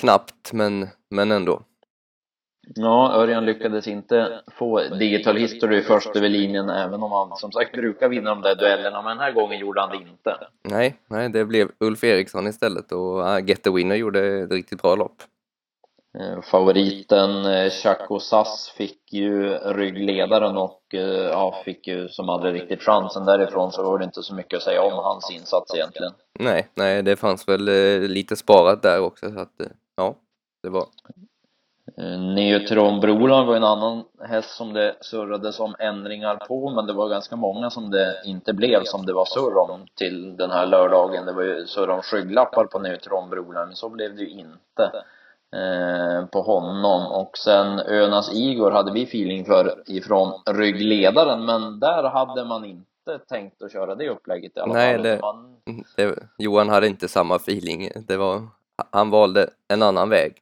Knappt, 0.00 0.52
men, 0.52 0.88
men 1.10 1.32
ändå. 1.32 1.60
Ja, 2.74 3.12
Örjan 3.12 3.44
lyckades 3.44 3.88
inte 3.88 4.42
få 4.58 4.80
digital 4.80 5.36
history 5.36 5.82
först 5.82 6.16
över 6.16 6.28
linjen 6.28 6.68
även 6.68 7.02
om 7.02 7.12
han 7.12 7.36
som 7.36 7.52
sagt 7.52 7.72
brukar 7.72 8.08
vinna 8.08 8.30
de 8.30 8.42
där 8.42 8.54
duellerna 8.54 9.02
men 9.02 9.16
den 9.16 9.24
här 9.24 9.32
gången 9.32 9.58
gjorde 9.58 9.80
han 9.80 9.90
det 9.90 9.96
inte. 9.96 10.36
Nej, 10.62 10.96
nej, 11.08 11.28
det 11.28 11.44
blev 11.44 11.70
Ulf 11.80 12.04
Eriksson 12.04 12.46
istället 12.46 12.92
och 12.92 13.18
uh, 13.18 13.44
Get 13.46 13.62
the 13.62 13.70
Winner 13.70 13.96
gjorde 13.96 14.42
ett 14.42 14.52
riktigt 14.52 14.82
bra 14.82 14.94
lopp. 14.94 15.22
Eh, 16.18 16.42
Favoriten 16.42 17.46
eh, 17.46 17.70
Chaco 17.70 18.18
Sass 18.18 18.68
fick 18.76 19.12
ju 19.12 19.48
ryggledaren 19.54 20.56
och 20.56 20.94
eh, 20.94 21.28
ja, 21.30 21.62
fick 21.64 21.86
ju 21.86 22.08
som 22.08 22.28
aldrig 22.28 22.54
riktigt 22.54 22.82
chansen 22.82 23.24
därifrån 23.24 23.72
så 23.72 23.82
var 23.82 23.98
det 23.98 24.04
inte 24.04 24.22
så 24.22 24.34
mycket 24.34 24.56
att 24.56 24.62
säga 24.62 24.82
om 24.82 24.92
hans 24.92 25.30
insats 25.30 25.74
egentligen. 25.74 26.12
Nej, 26.38 26.68
nej, 26.74 27.02
det 27.02 27.16
fanns 27.16 27.48
väl 27.48 27.68
eh, 27.68 28.08
lite 28.08 28.36
sparat 28.36 28.82
där 28.82 29.00
också 29.00 29.32
så 29.32 29.40
att 29.40 29.60
eh, 29.60 29.66
ja, 29.96 30.14
det 30.62 30.68
var 30.68 30.86
Eh, 32.00 32.18
Neutron 32.20 33.00
Broland 33.00 33.46
var 33.46 33.56
en 33.56 33.64
annan 33.64 34.04
häst 34.28 34.50
som 34.56 34.72
det 34.72 34.94
surrades 35.00 35.60
om 35.60 35.74
ändringar 35.78 36.36
på 36.36 36.70
men 36.70 36.86
det 36.86 36.92
var 36.92 37.08
ganska 37.08 37.36
många 37.36 37.70
som 37.70 37.90
det 37.90 38.14
inte 38.24 38.52
blev 38.52 38.80
som 38.84 39.06
det 39.06 39.12
var 39.12 39.24
surr 39.24 39.56
om 39.70 39.86
till 39.94 40.36
den 40.36 40.50
här 40.50 40.66
lördagen. 40.66 41.26
Det 41.26 41.32
var 41.32 41.42
ju 41.42 41.66
surr 41.66 41.90
om 41.90 42.02
skygglappar 42.02 42.64
på 42.64 42.78
Neutron 42.78 43.30
Broland 43.30 43.66
men 43.68 43.76
så 43.76 43.88
blev 43.88 44.16
det 44.16 44.22
ju 44.22 44.28
inte 44.30 44.84
eh, 45.56 46.26
på 46.26 46.42
honom 46.42 47.06
och 47.12 47.38
sen 47.38 47.80
Önas 47.80 48.32
Igor 48.34 48.70
hade 48.70 48.92
vi 48.92 49.02
feeling 49.02 49.44
för 49.44 49.82
ifrån 49.86 50.32
ryggledaren 50.50 51.44
men 51.46 51.80
där 51.80 52.02
hade 52.02 52.44
man 52.44 52.64
inte 52.64 53.18
tänkt 53.28 53.62
att 53.62 53.72
köra 53.72 53.94
det 53.94 54.08
upplägget 54.08 54.56
i 54.56 54.60
alla 54.60 54.72
Nej, 54.74 54.94
fall. 54.94 55.02
det- 55.02 55.18
Man, 55.20 55.56
det, 55.96 56.14
Johan 56.38 56.68
hade 56.68 56.86
inte 56.86 57.08
samma 57.08 57.36
feeling. 57.36 57.88
Det 58.08 58.16
var, 58.16 58.42
han 58.90 59.10
valde 59.10 59.50
en 59.68 59.82
annan 59.82 60.08
väg. 60.08 60.32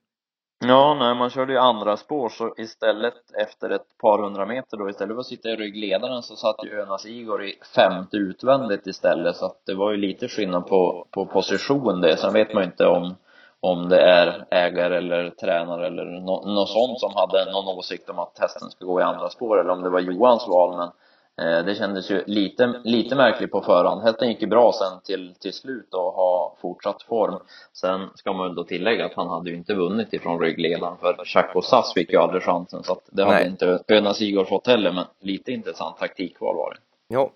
Ja, 0.61 0.95
nej, 0.95 1.15
man 1.15 1.31
körde 1.31 1.53
ju 1.53 1.59
andra 1.59 1.97
spår 1.97 2.29
så 2.29 2.55
istället 2.57 3.15
efter 3.39 3.71
ett 3.71 3.99
par 4.01 4.19
hundra 4.19 4.47
meter 4.47 4.77
då 4.77 4.91
istället 4.91 5.15
för 5.15 5.21
att 5.21 5.27
sitta 5.27 5.49
i 5.49 5.57
ryggledaren 5.57 6.23
så 6.23 6.37
satt 6.37 6.65
ju 6.65 6.81
Önas 6.81 7.07
Igor 7.07 7.45
i 7.45 7.59
femte 7.75 8.17
utvändigt 8.17 8.87
istället 8.87 9.37
så 9.37 9.47
att 9.47 9.67
det 9.67 9.75
var 9.75 9.91
ju 9.91 9.97
lite 9.97 10.29
skillnad 10.29 10.67
på, 10.67 11.07
på 11.11 11.27
position 11.27 12.01
det. 12.01 12.17
Sen 12.17 12.33
vet 12.33 12.55
man 12.55 12.63
ju 12.63 12.67
inte 12.67 12.87
om, 12.87 13.15
om 13.61 13.89
det 13.89 14.01
är 14.01 14.47
ägare 14.51 14.97
eller 14.97 15.31
tränare 15.31 15.87
eller 15.87 16.05
nå 16.05 16.45
något 16.47 16.69
sånt 16.69 17.01
som 17.01 17.13
hade 17.15 17.53
någon 17.53 17.79
åsikt 17.79 18.11
om 18.11 18.19
att 18.19 18.39
hästen 18.39 18.71
skulle 18.71 18.89
gå 18.89 19.01
i 19.01 19.05
andra 19.05 19.29
spår 19.29 19.61
eller 19.61 19.71
om 19.71 19.83
det 19.83 19.91
var 19.91 20.01
Johans 20.01 20.49
val 20.49 20.77
men 20.77 20.91
det 21.39 21.75
kändes 21.79 22.11
ju 22.11 22.25
lite, 22.27 22.81
lite 22.85 23.17
märkligt 23.17 23.51
på 23.51 23.61
förhand. 23.61 24.03
Hästen 24.03 24.29
gick 24.29 24.43
ju 24.43 24.49
bra 24.49 24.73
sen 24.73 25.01
till, 25.05 25.35
till 25.41 25.53
slut 25.53 25.95
och 25.95 26.13
har 26.13 26.53
fortsatt 26.61 27.03
form. 27.03 27.39
Sen 27.73 28.09
ska 28.15 28.33
man 28.33 28.47
väl 28.47 28.55
då 28.55 28.65
tillägga 28.65 29.07
att 29.07 29.15
han 29.15 29.29
hade 29.29 29.51
ju 29.51 29.57
inte 29.57 29.75
vunnit 29.75 30.13
ifrån 30.13 30.41
ryggledaren 30.41 30.97
för 31.01 31.25
Chaco 31.25 31.63
Sass 31.63 31.95
fick 31.95 32.13
ju 32.13 32.19
aldrig 32.19 32.43
chansen 32.43 32.83
så 32.83 32.93
att 32.93 33.09
det 33.13 33.25
hade 33.25 33.37
Nej. 33.37 33.47
inte 33.47 33.83
Önas 33.89 34.23
Igor 34.23 34.45
fått 34.45 34.67
heller 34.67 34.93
men 34.93 35.05
lite 35.21 35.53
intressant 35.53 35.99
taktikval 35.99 36.57
var 36.57 36.71
det. 36.71 36.79
Ja, 37.15 37.31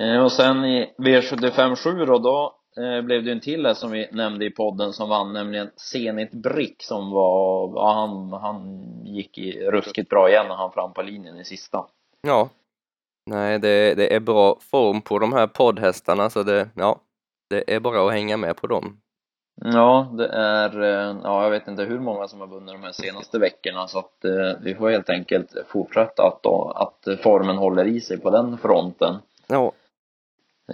Eh, 0.00 0.24
och 0.24 0.32
sen 0.32 0.64
i 0.64 0.92
V75 0.98 1.76
7 1.76 2.04
då, 2.04 2.18
då 2.18 2.54
eh, 2.82 3.02
blev 3.02 3.24
det 3.24 3.32
en 3.32 3.40
till 3.40 3.66
här 3.66 3.74
som 3.74 3.90
vi 3.90 4.08
nämnde 4.12 4.44
i 4.44 4.50
podden 4.50 4.92
som 4.92 5.08
vann, 5.08 5.32
nämligen 5.32 5.70
Zenit 5.76 6.32
Brick 6.32 6.82
som 6.82 7.10
var, 7.10 7.72
ja 7.74 7.92
han, 7.92 8.32
han 8.32 8.84
gick 9.04 9.38
i 9.38 9.60
ruskigt 9.60 10.10
bra 10.10 10.28
igen 10.28 10.48
när 10.48 10.54
han 10.54 10.72
fram 10.72 10.92
på 10.92 11.02
linjen 11.02 11.40
i 11.40 11.44
sista. 11.44 11.86
Ja. 12.22 12.48
Nej, 13.30 13.58
det, 13.58 13.94
det 13.94 14.14
är 14.14 14.20
bra 14.20 14.56
form 14.60 15.02
på 15.02 15.18
de 15.18 15.32
här 15.32 15.46
poddhästarna 15.46 16.30
så 16.30 16.42
det, 16.42 16.68
ja, 16.74 17.00
det 17.50 17.74
är 17.74 17.80
bara 17.80 18.06
att 18.06 18.12
hänga 18.12 18.36
med 18.36 18.56
på 18.56 18.66
dem. 18.66 19.00
Ja, 19.64 20.08
det 20.12 20.28
är, 20.28 20.82
eh, 20.82 21.16
ja 21.22 21.42
jag 21.42 21.50
vet 21.50 21.68
inte 21.68 21.84
hur 21.84 21.98
många 21.98 22.28
som 22.28 22.40
har 22.40 22.46
vunnit 22.46 22.74
de 22.74 22.82
här 22.82 22.92
senaste 22.92 23.38
veckorna 23.38 23.88
så 23.88 23.98
att 23.98 24.24
eh, 24.24 24.60
vi 24.62 24.74
får 24.74 24.90
helt 24.90 25.10
enkelt 25.10 25.54
fortsätta 25.68 26.22
att, 26.22 26.42
då, 26.42 26.72
att 26.76 27.22
formen 27.22 27.56
håller 27.56 27.84
i 27.84 28.00
sig 28.00 28.20
på 28.20 28.30
den 28.30 28.58
fronten. 28.58 29.18
Ja, 29.46 29.72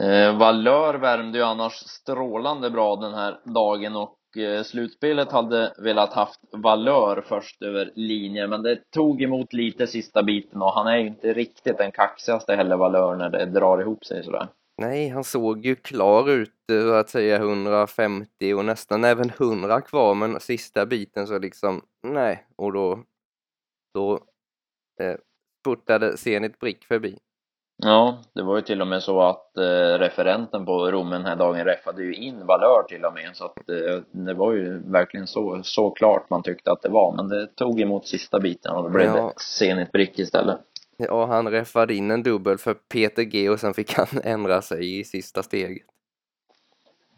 Eh, 0.01 0.39
Valör 0.39 0.95
värmde 0.95 1.39
ju 1.39 1.45
annars 1.45 1.73
strålande 1.73 2.71
bra 2.71 2.97
den 2.97 3.15
här 3.15 3.41
dagen 3.45 3.97
och 3.97 4.18
Eh, 4.37 4.63
slutspelet 4.63 5.33
hade 5.33 5.75
velat 5.79 6.13
haft 6.13 6.41
Valör 6.53 7.25
först 7.29 7.63
över 7.63 7.93
linjen 7.95 8.51
men 8.51 8.63
det 8.63 8.91
tog 8.91 9.23
emot 9.23 9.53
lite 9.53 9.87
sista 9.87 10.23
biten 10.23 10.63
och 10.63 10.73
han 10.73 10.87
är 10.87 10.97
ju 10.97 11.07
inte 11.07 11.33
riktigt 11.33 11.79
den 11.79 11.93
kaxigaste 11.93 12.55
heller 12.55 12.77
Valör 12.77 13.17
när 13.17 13.31
det 13.31 13.47
drar 13.47 13.81
ihop 13.81 14.05
sig 14.05 14.25
sådär. 14.25 14.49
nej, 14.79 15.09
han 15.09 15.25
såg 15.25 15.67
ju 15.67 15.75
klar 15.77 16.31
ut 16.31 16.71
eh, 16.73 16.81
så 16.81 16.93
att 16.93 17.09
säga 17.11 17.37
150 17.37 18.55
och 18.55 18.65
nästan 18.65 19.05
även 19.05 19.31
100 19.31 19.81
kvar 19.81 20.15
men 20.15 20.41
sista 20.41 20.87
biten 20.87 21.27
så 21.27 21.39
liksom, 21.39 21.83
nej, 22.03 22.47
och 22.57 22.73
då, 22.73 23.05
då 23.95 24.15
eh, 25.01 25.17
spurtade 25.61 26.17
Zenit 26.17 26.59
Brick 26.59 26.85
förbi. 26.85 27.19
Ja, 27.83 28.19
det 28.33 28.43
var 28.43 28.57
ju 28.57 28.63
till 28.63 28.81
och 28.81 28.87
med 28.87 29.03
så 29.03 29.21
att 29.23 29.57
eh, 29.57 29.99
referenten 29.99 30.67
på 30.67 30.91
Rom 30.91 31.11
den 31.11 31.25
här 31.25 31.37
dagen 31.37 31.65
räffade 31.65 32.03
ju 32.03 32.15
in 32.15 32.47
Valör 32.47 32.83
till 32.83 33.05
och 33.05 33.13
med 33.15 33.31
så 33.35 33.45
att 33.45 33.69
eh, 33.69 34.01
det 34.11 34.35
var 34.35 34.53
ju 34.53 34.79
verkligen 34.91 35.27
så, 35.27 35.61
så 35.63 35.91
klart 35.91 36.31
man 36.31 36.43
tyckte 36.43 36.73
att 36.73 36.83
det 36.83 36.89
var 36.89 37.17
men 37.17 37.29
det 37.29 37.47
tog 37.47 37.81
emot 37.81 38.07
sista 38.07 38.41
biten 38.41 38.77
och 38.77 38.83
då 38.83 38.89
blev 38.89 39.07
Ja. 39.07 39.33
det 39.37 39.43
Zenit 39.43 39.93
Brick 39.93 40.19
istället. 40.19 40.59
Ja, 40.97 41.27
han 41.27 41.49
räffade 41.51 41.95
in 41.95 42.11
en 42.11 42.23
dubbel 42.23 42.59
för 42.59 42.75
Peter 42.75 43.23
G 43.23 43.51
och 43.51 43.61
sen 43.61 43.75
fick 43.75 43.95
han 43.95 44.07
ändra 44.25 44.63
sig 44.63 45.01
i 45.01 45.05
sista 45.05 45.43
steget. 45.43 45.83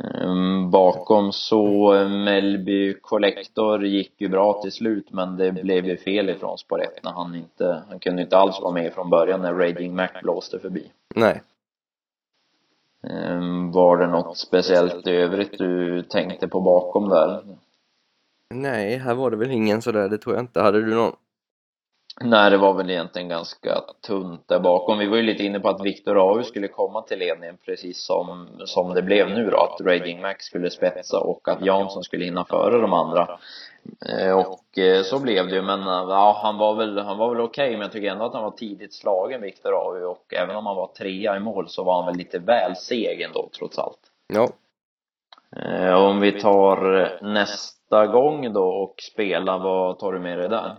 Ehm, 0.05 0.71
Bakom 0.71 1.33
så 1.33 1.95
eh, 1.95 2.09
Melby 2.09 2.95
Collector 3.01 3.85
gick 3.87 4.13
ju 4.21 4.29
bra 4.29 4.63
till 4.63 4.73
slut 4.73 5.13
men 5.13 5.37
det 5.37 5.53
blev 5.53 5.87
ju 5.87 5.97
fel 5.97 6.29
ifrån 6.31 6.59
spår 6.59 6.83
1 6.83 7.05
när 7.05 7.13
han 7.13 7.35
inte, 7.35 7.83
han 7.89 7.99
kunde 8.01 8.23
inte 8.23 8.37
alls 8.39 8.61
vara 8.61 8.73
med 8.73 8.93
från 8.93 9.11
början 9.11 9.43
när 9.43 9.55
Raging 9.55 9.97
Mac 9.97 10.09
blåste 10.23 10.59
förbi. 10.59 10.93
Nej, 11.15 11.43
Ehm, 13.03 13.73
Var 13.73 13.97
det 13.97 14.07
något 14.07 14.39
speciellt 14.39 15.07
i 15.07 15.11
övrigt 15.11 15.59
du 15.59 16.03
tänkte 16.03 16.49
på 16.49 16.61
bakom 16.61 17.09
där? 17.09 17.43
nej, 18.55 18.97
här 18.97 19.15
var 19.15 19.31
det 19.31 19.37
väl 19.37 19.51
ingen 19.51 19.83
sådär, 19.83 20.09
det 20.09 20.19
tror 20.19 20.35
jag 20.35 20.43
inte. 20.43 20.61
Hade 20.61 20.81
du 20.83 20.95
någon? 20.95 21.13
Nej, 22.25 22.51
det 22.51 22.57
var 22.57 22.75
väl 22.75 22.91
egentligen 22.91 23.29
ganska 23.29 23.81
tunt 24.07 24.49
där 24.49 24.61
bakom. 24.61 24.99
Vi 24.99 25.07
var 25.07 25.17
ju 25.17 25.23
lite 25.23 25.45
inne 25.45 25.61
på 25.61 25.69
att 25.69 25.85
Viktor 25.85 26.31
Au 26.31 26.43
skulle 26.43 26.69
komma 26.69 27.03
till 27.03 27.19
ledningen 27.19 27.57
precis 27.67 28.05
som, 28.05 28.49
som 28.65 28.95
det 28.95 29.03
blev 29.03 29.29
nu 29.31 29.51
då. 29.51 29.57
Att 29.57 29.81
Raging 29.81 30.21
Max 30.21 30.45
skulle 30.45 30.71
spetsa 30.71 31.21
och 31.21 31.49
att 31.49 31.65
Jansson 31.67 32.03
skulle 32.05 32.25
hinna 32.25 32.45
före 32.45 32.81
de 32.81 32.93
andra. 32.93 33.39
Eh, 34.09 34.39
Och 34.39 34.79
eh, 34.79 35.03
så 35.03 35.19
blev 35.23 35.47
det 35.49 35.55
ju, 35.55 35.63
men 35.63 35.81
eh, 35.81 35.87
ja, 35.87 36.41
han 36.43 36.59
var 36.59 36.75
väl, 36.75 36.99
han 36.99 37.19
var 37.19 37.29
väl 37.35 37.41
okej, 37.41 37.71
men 37.71 37.81
jag 37.81 37.93
tycker 37.93 38.11
ändå 38.11 38.25
att 38.25 38.35
han 38.35 38.43
var 38.45 38.51
tidigt 38.51 38.95
slagen, 38.95 39.41
Viktor 39.43 39.73
Au. 39.73 40.05
Och 40.11 40.35
även 40.35 40.57
om 40.57 40.67
han 40.67 40.77
var 40.77 40.87
trea 40.87 41.37
i 41.37 41.41
mål 41.41 41.69
så 41.69 41.85
var 41.85 41.97
han 41.97 42.07
väl 42.07 42.17
lite 42.17 42.39
väl 42.39 42.77
seg 42.77 43.21
ändå, 43.21 43.49
trots 43.59 43.79
allt. 43.79 44.01
Ja, 44.33 44.49
Om 46.09 46.21
vi 46.21 46.33
tar 46.41 47.09
nästa 47.23 48.07
gång 48.07 48.53
då 48.53 48.65
och 48.69 48.95
spelar, 49.13 49.59
vad 49.59 49.99
tar 49.99 50.13
du 50.13 50.19
med 50.19 50.39
dig 50.39 50.49
där? 50.49 50.77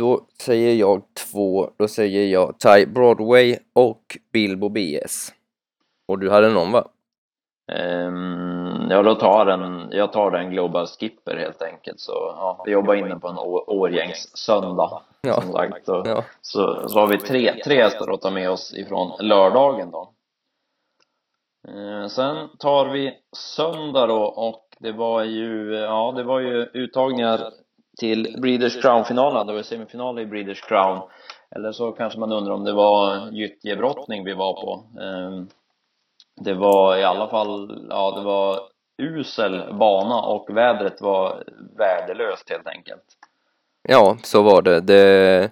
Då 0.00 0.20
säger 0.42 0.74
jag 0.74 1.02
två, 1.32 1.70
då 1.76 1.88
säger 1.88 2.26
jag 2.32 2.54
Ty 2.60 2.86
Broadway 2.86 3.56
och 3.72 4.02
Bilbo 4.32 4.68
BS. 4.68 5.32
Och 6.08 6.18
du 6.18 6.30
hade 6.30 6.48
någon 6.48 6.72
va? 6.72 6.84
Ehm, 7.72 8.90
ja, 8.90 9.02
då 9.02 9.14
tar 9.14 9.46
den, 9.46 9.88
jag 9.90 10.12
tar 10.12 10.30
den 10.30 10.50
Global 10.50 10.86
Skipper 10.86 11.36
helt 11.36 11.62
enkelt. 11.62 12.00
Så 12.00 12.12
ja, 12.12 12.62
vi 12.66 12.72
jobbar 12.72 12.94
inne 12.94 13.16
på 13.16 13.28
en 13.28 13.38
Årgängs 13.66 14.36
söndag. 14.36 15.02
Ja. 15.20 15.40
Som 15.40 15.52
sagt. 15.52 15.86
Så, 15.86 16.02
Ja. 16.06 16.24
så, 16.40 16.88
så 16.88 16.98
har 17.00 17.06
vi 17.06 17.18
tre, 17.18 17.62
tre 17.64 17.82
hästar 17.82 18.12
att 18.14 18.20
ta 18.20 18.30
med 18.30 18.50
oss 18.50 18.74
ifrån 18.74 19.12
lördagen 19.20 19.90
då. 19.90 20.12
Eh, 21.68 22.06
sen 22.08 22.48
tar 22.58 22.88
vi 22.88 23.12
söndag 23.36 24.06
då 24.06 24.22
och 24.22 24.64
det 24.78 24.92
var 24.92 25.24
ju, 25.24 25.74
ja 25.74 26.12
det 26.16 26.22
var 26.22 26.40
ju 26.40 26.64
uttagningar 26.64 27.40
till 28.00 28.36
Breeders 28.42 28.82
Crown-finalen. 28.82 29.46
Det 29.46 29.52
var 29.52 29.62
semifinal 29.62 30.18
i 30.18 30.26
Breeders 30.26 30.60
Crown. 30.60 31.08
Eller 31.56 31.72
så 31.72 31.92
kanske 31.92 32.18
man 32.18 32.32
undrar 32.32 32.54
om 32.54 32.64
det 32.64 32.72
var 32.72 33.30
gyttjebrottning 33.30 34.24
vi 34.24 34.34
var 34.34 34.52
på. 34.52 34.84
Ehm, 35.00 35.48
det 36.40 36.54
var 36.54 36.96
i 36.96 37.04
alla 37.04 37.28
fall, 37.28 37.86
ja 37.90 38.16
det 38.16 38.24
var 38.24 38.60
usel 39.02 39.74
bana 39.74 40.20
och 40.20 40.56
vädret 40.56 41.00
var 41.00 41.44
värdelöst 41.78 42.50
helt 42.50 42.66
enkelt. 42.66 43.04
Ja, 43.88 44.16
så 44.22 44.42
var 44.42 44.62
det. 44.62 44.80
Det, 44.80 45.42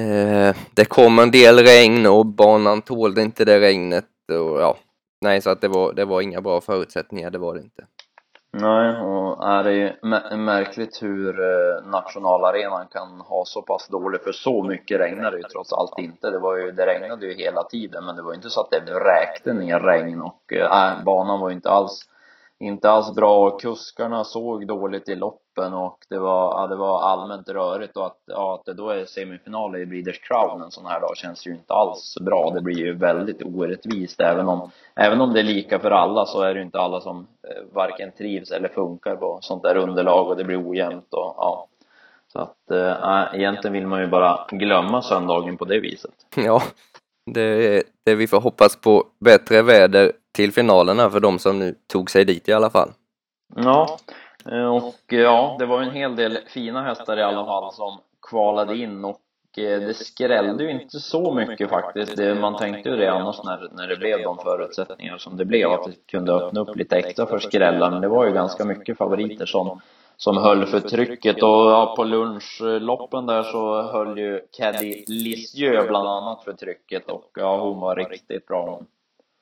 eh, 0.00 0.56
det 0.74 0.84
kom 0.84 1.18
en 1.18 1.30
del 1.30 1.58
regn 1.58 2.06
och 2.06 2.26
banan 2.26 2.82
tålde 2.82 3.22
inte 3.22 3.44
det 3.44 3.60
regnet 3.60 4.04
och 4.28 4.60
ja, 4.60 4.76
nej 5.20 5.40
så 5.40 5.50
att 5.50 5.60
det 5.60 5.68
var, 5.68 5.92
det 5.92 6.04
var 6.04 6.20
inga 6.20 6.40
bra 6.40 6.60
förutsättningar, 6.60 7.30
det 7.30 7.38
var 7.38 7.54
det 7.54 7.60
inte. 7.60 7.86
Nej, 8.60 8.96
och 9.00 9.48
är 9.48 9.64
det 9.64 9.72
ju 9.72 9.92
märkligt 10.36 11.02
hur 11.02 11.40
eh, 11.40 11.86
nationalarenan 11.90 12.86
kan 12.86 13.20
ha 13.20 13.44
så 13.44 13.62
pass 13.62 13.88
dåligt 13.88 14.24
för 14.24 14.32
så 14.32 14.62
mycket 14.62 15.00
regnar 15.00 15.30
det 15.30 15.36
ju 15.36 15.42
trots 15.42 15.72
allt 15.72 15.98
inte. 15.98 16.30
Det 16.30 16.38
var 16.38 16.56
ju, 16.56 16.72
det 16.72 16.86
regnade 16.86 17.26
ju 17.26 17.34
hela 17.34 17.62
tiden 17.62 18.04
men 18.04 18.16
det 18.16 18.22
var 18.22 18.32
ju 18.32 18.36
inte 18.36 18.50
så 18.50 18.60
att 18.60 18.70
det 18.70 18.94
vräkte 18.94 19.52
ner 19.52 19.80
regn 19.80 20.22
och 20.22 20.52
eh, 20.52 20.88
äh, 20.88 21.04
banan 21.04 21.40
var 21.40 21.48
ju 21.48 21.54
inte 21.54 21.70
alls 21.70 22.08
inte 22.60 22.90
alls 22.90 23.14
bra 23.14 23.46
och 23.46 23.60
kuskarna 23.60 24.24
såg 24.24 24.66
dåligt 24.66 25.08
i 25.08 25.14
loppen 25.14 25.74
och 25.74 25.98
det 26.08 26.18
var, 26.18 26.60
ja, 26.60 26.66
det 26.66 26.76
var 26.76 27.02
allmänt 27.02 27.48
rörigt 27.48 27.96
och 27.96 28.06
att, 28.06 28.18
ja, 28.26 28.54
att 28.54 28.64
det 28.64 28.74
då 28.74 28.90
är 28.90 29.04
semifinal 29.04 29.76
i 29.76 29.86
Breeders 29.86 30.20
Crown 30.20 30.62
en 30.62 30.70
sån 30.70 30.86
här 30.86 31.00
dag 31.00 31.16
känns 31.16 31.46
ju 31.46 31.50
inte 31.50 31.72
alls 31.74 32.14
bra. 32.20 32.50
Det 32.54 32.60
blir 32.60 32.78
ju 32.78 32.94
väldigt 32.94 33.42
orättvist 33.42 34.20
även 34.20 34.48
om, 34.48 34.70
även 34.94 35.20
om 35.20 35.32
det 35.32 35.40
är 35.40 35.44
lika 35.44 35.78
för 35.78 35.90
alla 35.90 36.26
så 36.26 36.42
är 36.42 36.54
det 36.54 36.60
ju 36.60 36.66
inte 36.66 36.78
alla 36.78 37.00
som 37.00 37.18
eh, 37.18 37.74
varken 37.74 38.12
trivs 38.12 38.50
eller 38.50 38.68
funkar 38.68 39.16
på 39.16 39.38
sånt 39.42 39.62
där 39.62 39.76
underlag 39.76 40.28
och 40.28 40.36
det 40.36 40.44
blir 40.44 40.70
ojämnt 40.70 41.14
och 41.14 41.34
ja. 41.36 41.66
Så 42.32 42.38
att, 42.38 42.70
äh, 42.70 43.40
egentligen 43.40 43.72
vill 43.72 43.86
man 43.86 44.00
ju 44.00 44.06
bara 44.06 44.46
glömma 44.50 45.02
söndagen 45.02 45.56
på 45.56 45.64
det 45.64 45.80
viset. 45.80 46.14
Ja, 46.36 46.62
det, 47.34 47.82
det 48.04 48.14
vi 48.14 48.26
får 48.26 48.40
hoppas 48.40 48.76
på 48.76 49.04
bättre 49.20 49.62
väder 49.62 50.12
till 50.36 50.52
finalerna 50.52 51.10
för 51.10 51.20
de 51.20 51.38
som 51.38 51.58
nu 51.58 51.74
tog 51.86 52.10
sig 52.10 52.24
dit 52.24 52.48
i 52.48 52.52
alla 52.52 52.70
fall. 52.70 52.88
Ja, 53.56 53.98
eh, 54.52 54.76
och 54.76 55.12
eh, 55.12 55.20
ja, 55.20 55.56
det 55.58 55.66
var 55.66 55.82
en 55.82 55.90
hel 55.90 56.16
del 56.16 56.38
fina 56.46 56.82
hästar 56.82 57.18
i 57.18 57.22
alla 57.22 57.44
fall 57.44 57.72
som 57.72 57.98
kvalade 58.30 58.76
in 58.76 59.04
och 59.04 59.20
eh, 59.56 59.80
det 59.80 59.94
skrällde 59.94 60.64
ju 60.64 60.70
inte 60.70 60.98
så 60.98 61.34
mycket 61.34 61.70
faktiskt. 61.70 62.16
Det, 62.16 62.34
man 62.34 62.56
tänkte 62.56 62.88
ju 62.88 62.96
det 62.96 63.12
annars 63.12 63.44
när, 63.44 63.68
när 63.72 63.88
det 63.88 63.96
blev 63.96 64.22
de 64.22 64.38
förutsättningar 64.38 65.18
som 65.18 65.36
det 65.36 65.44
blev, 65.44 65.70
att 65.70 65.84
det 65.84 66.06
kunde 66.10 66.32
öppna 66.32 66.60
upp 66.60 66.76
lite 66.76 66.96
extra 66.96 67.26
för 67.26 67.38
skrällar. 67.38 67.90
Men 67.90 68.00
det 68.00 68.08
var 68.08 68.26
ju 68.26 68.32
ganska 68.32 68.64
mycket 68.64 68.98
favoriter 68.98 69.46
som, 69.46 69.80
som 70.16 70.36
höll 70.36 70.66
för 70.66 70.80
trycket 70.80 71.42
och 71.42 71.70
ja, 71.70 71.94
på 71.96 72.04
lunchloppen 72.04 73.26
där 73.26 73.42
så 73.42 73.82
höll 73.82 74.18
ju 74.18 74.40
Caddy 74.58 75.04
Lisieux 75.08 75.88
bland 75.88 76.08
annat 76.08 76.44
för 76.44 76.52
trycket 76.52 77.10
och 77.10 77.30
ja, 77.34 77.58
hon 77.60 77.80
var 77.80 77.96
riktigt 77.96 78.46
bra 78.46 78.70
hon. 78.70 78.86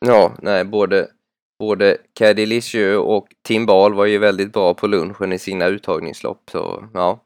Ja, 0.07 0.33
nej, 0.43 0.65
både, 0.65 1.07
både 1.59 1.97
Caddy 2.19 2.47
Lisieux 2.47 2.99
och 2.99 3.27
Tim 3.43 3.67
Ball 3.67 3.95
var 3.95 4.07
ju 4.07 4.19
väldigt 4.19 4.53
bra 4.53 4.75
på 4.75 4.87
lunchen 4.87 5.33
i 5.33 5.39
sina 5.39 5.67
uttagningslopp, 5.67 6.51
så 6.51 6.85
ja. 6.95 7.19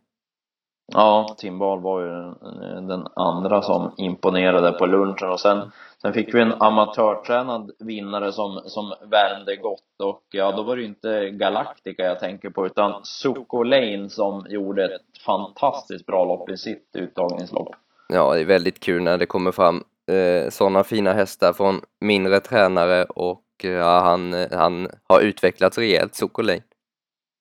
Ja, 0.93 1.37
Tim 1.39 1.59
Ball 1.59 1.81
var 1.81 2.01
ju 2.01 2.09
den, 2.09 2.87
den 2.87 3.07
andra 3.17 3.63
som 3.63 3.95
imponerade 3.97 4.73
på 4.73 4.87
lunchen 4.87 5.31
och 5.31 5.41
sen, 5.41 5.71
sen 6.03 6.13
fick 6.13 6.35
vi 6.35 6.41
en 6.41 6.63
amatörtränad 6.63 7.71
vinnare 7.79 8.33
som, 8.33 8.61
som 8.65 8.95
värmde 9.11 9.57
gott 9.57 10.01
och 10.03 10.23
ja, 10.33 10.53
då 10.53 10.63
var 10.63 10.77
det 10.77 10.83
ju 10.83 10.89
inte 10.89 11.31
Galactica 11.31 12.03
jag 12.03 12.21
tänker 12.21 12.51
på 12.51 12.67
utan 12.67 13.05
Suko 13.05 13.63
Lane 13.63 14.09
som 14.09 14.47
gjorde 14.49 14.85
ett 14.85 15.23
fantastiskt 15.27 16.07
bra 16.07 16.25
lopp 16.25 16.51
i 16.51 16.57
sitt 16.57 16.91
uttagningslopp. 16.95 17.75
Ja, 18.09 18.35
det 18.35 18.41
är 18.41 18.45
väldigt 18.45 18.81
kul 18.81 19.03
när 19.03 19.19
det 19.19 19.27
kommer 19.27 19.53
fram 19.53 19.85
eh, 20.09 20.51
sådana 20.51 20.85
fina 20.85 21.13
hästar 21.13 21.53
från 21.53 21.81
mindre 22.01 22.41
tränare 22.41 23.05
och 23.05 23.45
eh, 23.65 23.71
ja, 23.71 24.01
han, 24.01 24.47
han 24.53 24.89
har 25.09 25.21
utvecklats 25.21 25.79
rejält, 25.79 26.15
Sokolej. 26.15 26.63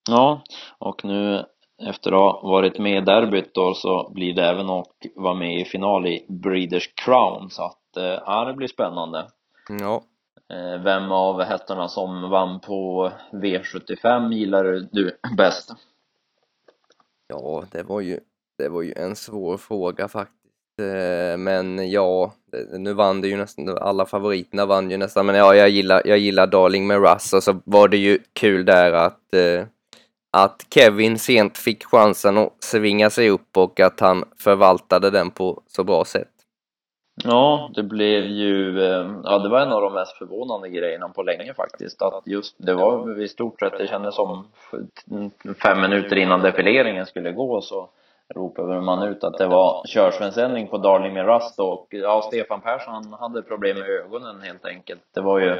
Ja, 0.09 0.41
och 0.77 1.05
nu 1.05 1.45
efter 1.89 2.11
att 2.11 2.41
ha 2.41 2.49
varit 2.49 2.79
med 2.79 2.97
i 2.97 3.05
derbyt 3.05 3.53
då 3.53 3.73
så 3.73 4.11
blir 4.13 4.33
det 4.33 4.45
även 4.45 4.69
att 4.69 4.95
vara 5.15 5.33
med 5.33 5.61
i 5.61 5.65
final 5.65 6.07
i 6.07 6.25
Breeders 6.29 6.93
Crown 7.05 7.49
så 7.49 7.63
att, 7.63 7.97
eh, 7.97 8.03
ja 8.25 8.45
det 8.45 8.53
blir 8.53 8.67
spännande. 8.67 9.27
Ja, 9.69 10.03
Eh, 10.49 10.83
Vem 10.83 11.11
av 11.11 11.41
hästarna 11.41 11.87
som 11.87 12.29
vann 12.29 12.59
på 12.59 13.11
V75 13.31 14.31
gillar 14.33 14.63
du 14.91 15.17
bäst? 15.37 15.71
ja, 17.27 17.63
det 17.71 17.83
var 17.83 18.01
ju, 18.01 18.19
det 18.57 18.69
var 18.69 18.81
ju 18.81 18.93
en 18.93 19.15
svår 19.15 19.57
fråga 19.57 20.07
faktiskt. 20.07 20.36
Eh, 20.81 21.37
men 21.37 21.91
ja, 21.91 22.33
nu 22.71 22.93
vann 22.93 23.21
det 23.21 23.27
ju 23.27 23.37
nästan, 23.37 23.77
alla 23.77 24.05
favoriterna 24.05 24.65
vann 24.65 24.91
ju 24.91 24.97
nästan, 24.97 25.25
men 25.25 25.35
ja, 25.35 25.55
jag 25.55 25.69
gillar, 25.69 26.01
jag 26.05 26.17
gillar 26.17 26.47
Darling 26.47 26.87
med 26.87 27.01
Russ 27.01 27.33
och 27.33 27.43
så 27.43 27.61
var 27.65 27.87
det 27.87 27.97
ju 27.97 28.19
kul 28.33 28.65
där 28.65 28.93
att 28.93 29.33
eh, 29.33 29.65
att 30.37 30.65
Kevin 30.73 31.19
sent 31.19 31.57
fick 31.57 31.85
chansen 31.85 32.37
att 32.37 32.63
svinga 32.63 33.09
sig 33.09 33.29
upp 33.29 33.57
och 33.57 33.79
att 33.79 33.99
han 33.99 34.23
förvaltade 34.39 35.09
den 35.09 35.31
på 35.31 35.61
så 35.67 35.83
bra 35.83 36.05
sätt. 36.05 36.31
Ja, 37.23 37.71
det 37.75 37.83
blev 37.83 38.25
ju, 38.25 38.83
eh, 38.83 39.11
ja 39.23 39.39
det 39.39 39.49
var 39.49 39.61
en 39.61 39.71
av 39.71 39.81
de 39.81 39.93
mest 39.93 40.17
förvånande 40.17 40.69
grejerna 40.69 41.09
på 41.09 41.23
länge 41.23 41.53
faktiskt. 41.53 42.01
Att 42.01 42.23
just, 42.25 42.55
det 42.57 42.73
var 42.73 43.21
i 43.21 43.27
stort 43.27 43.59
sett, 43.59 43.77
det 43.77 43.87
kändes 43.87 44.15
som 44.15 44.47
fem 45.63 45.81
minuter 45.81 46.15
innan 46.15 46.41
defileringen 46.41 47.05
skulle 47.05 47.31
gå 47.31 47.61
så 47.61 47.89
ropade 48.35 48.81
man 48.81 49.07
ut 49.07 49.23
att 49.23 49.37
det 49.37 49.47
var 49.47 49.87
körsvensändning 49.87 50.67
på 50.67 50.77
Darling 50.77 51.13
med 51.13 51.25
Rust 51.25 51.59
och 51.59 51.87
ja, 51.89 52.21
Stefan 52.27 52.61
Persson 52.61 52.93
han 52.93 53.13
hade 53.13 53.41
problem 53.41 53.77
med 53.77 53.89
ögonen 53.89 54.41
helt 54.41 54.65
enkelt. 54.65 55.01
Det 55.13 55.21
var 55.21 55.39
ju 55.39 55.51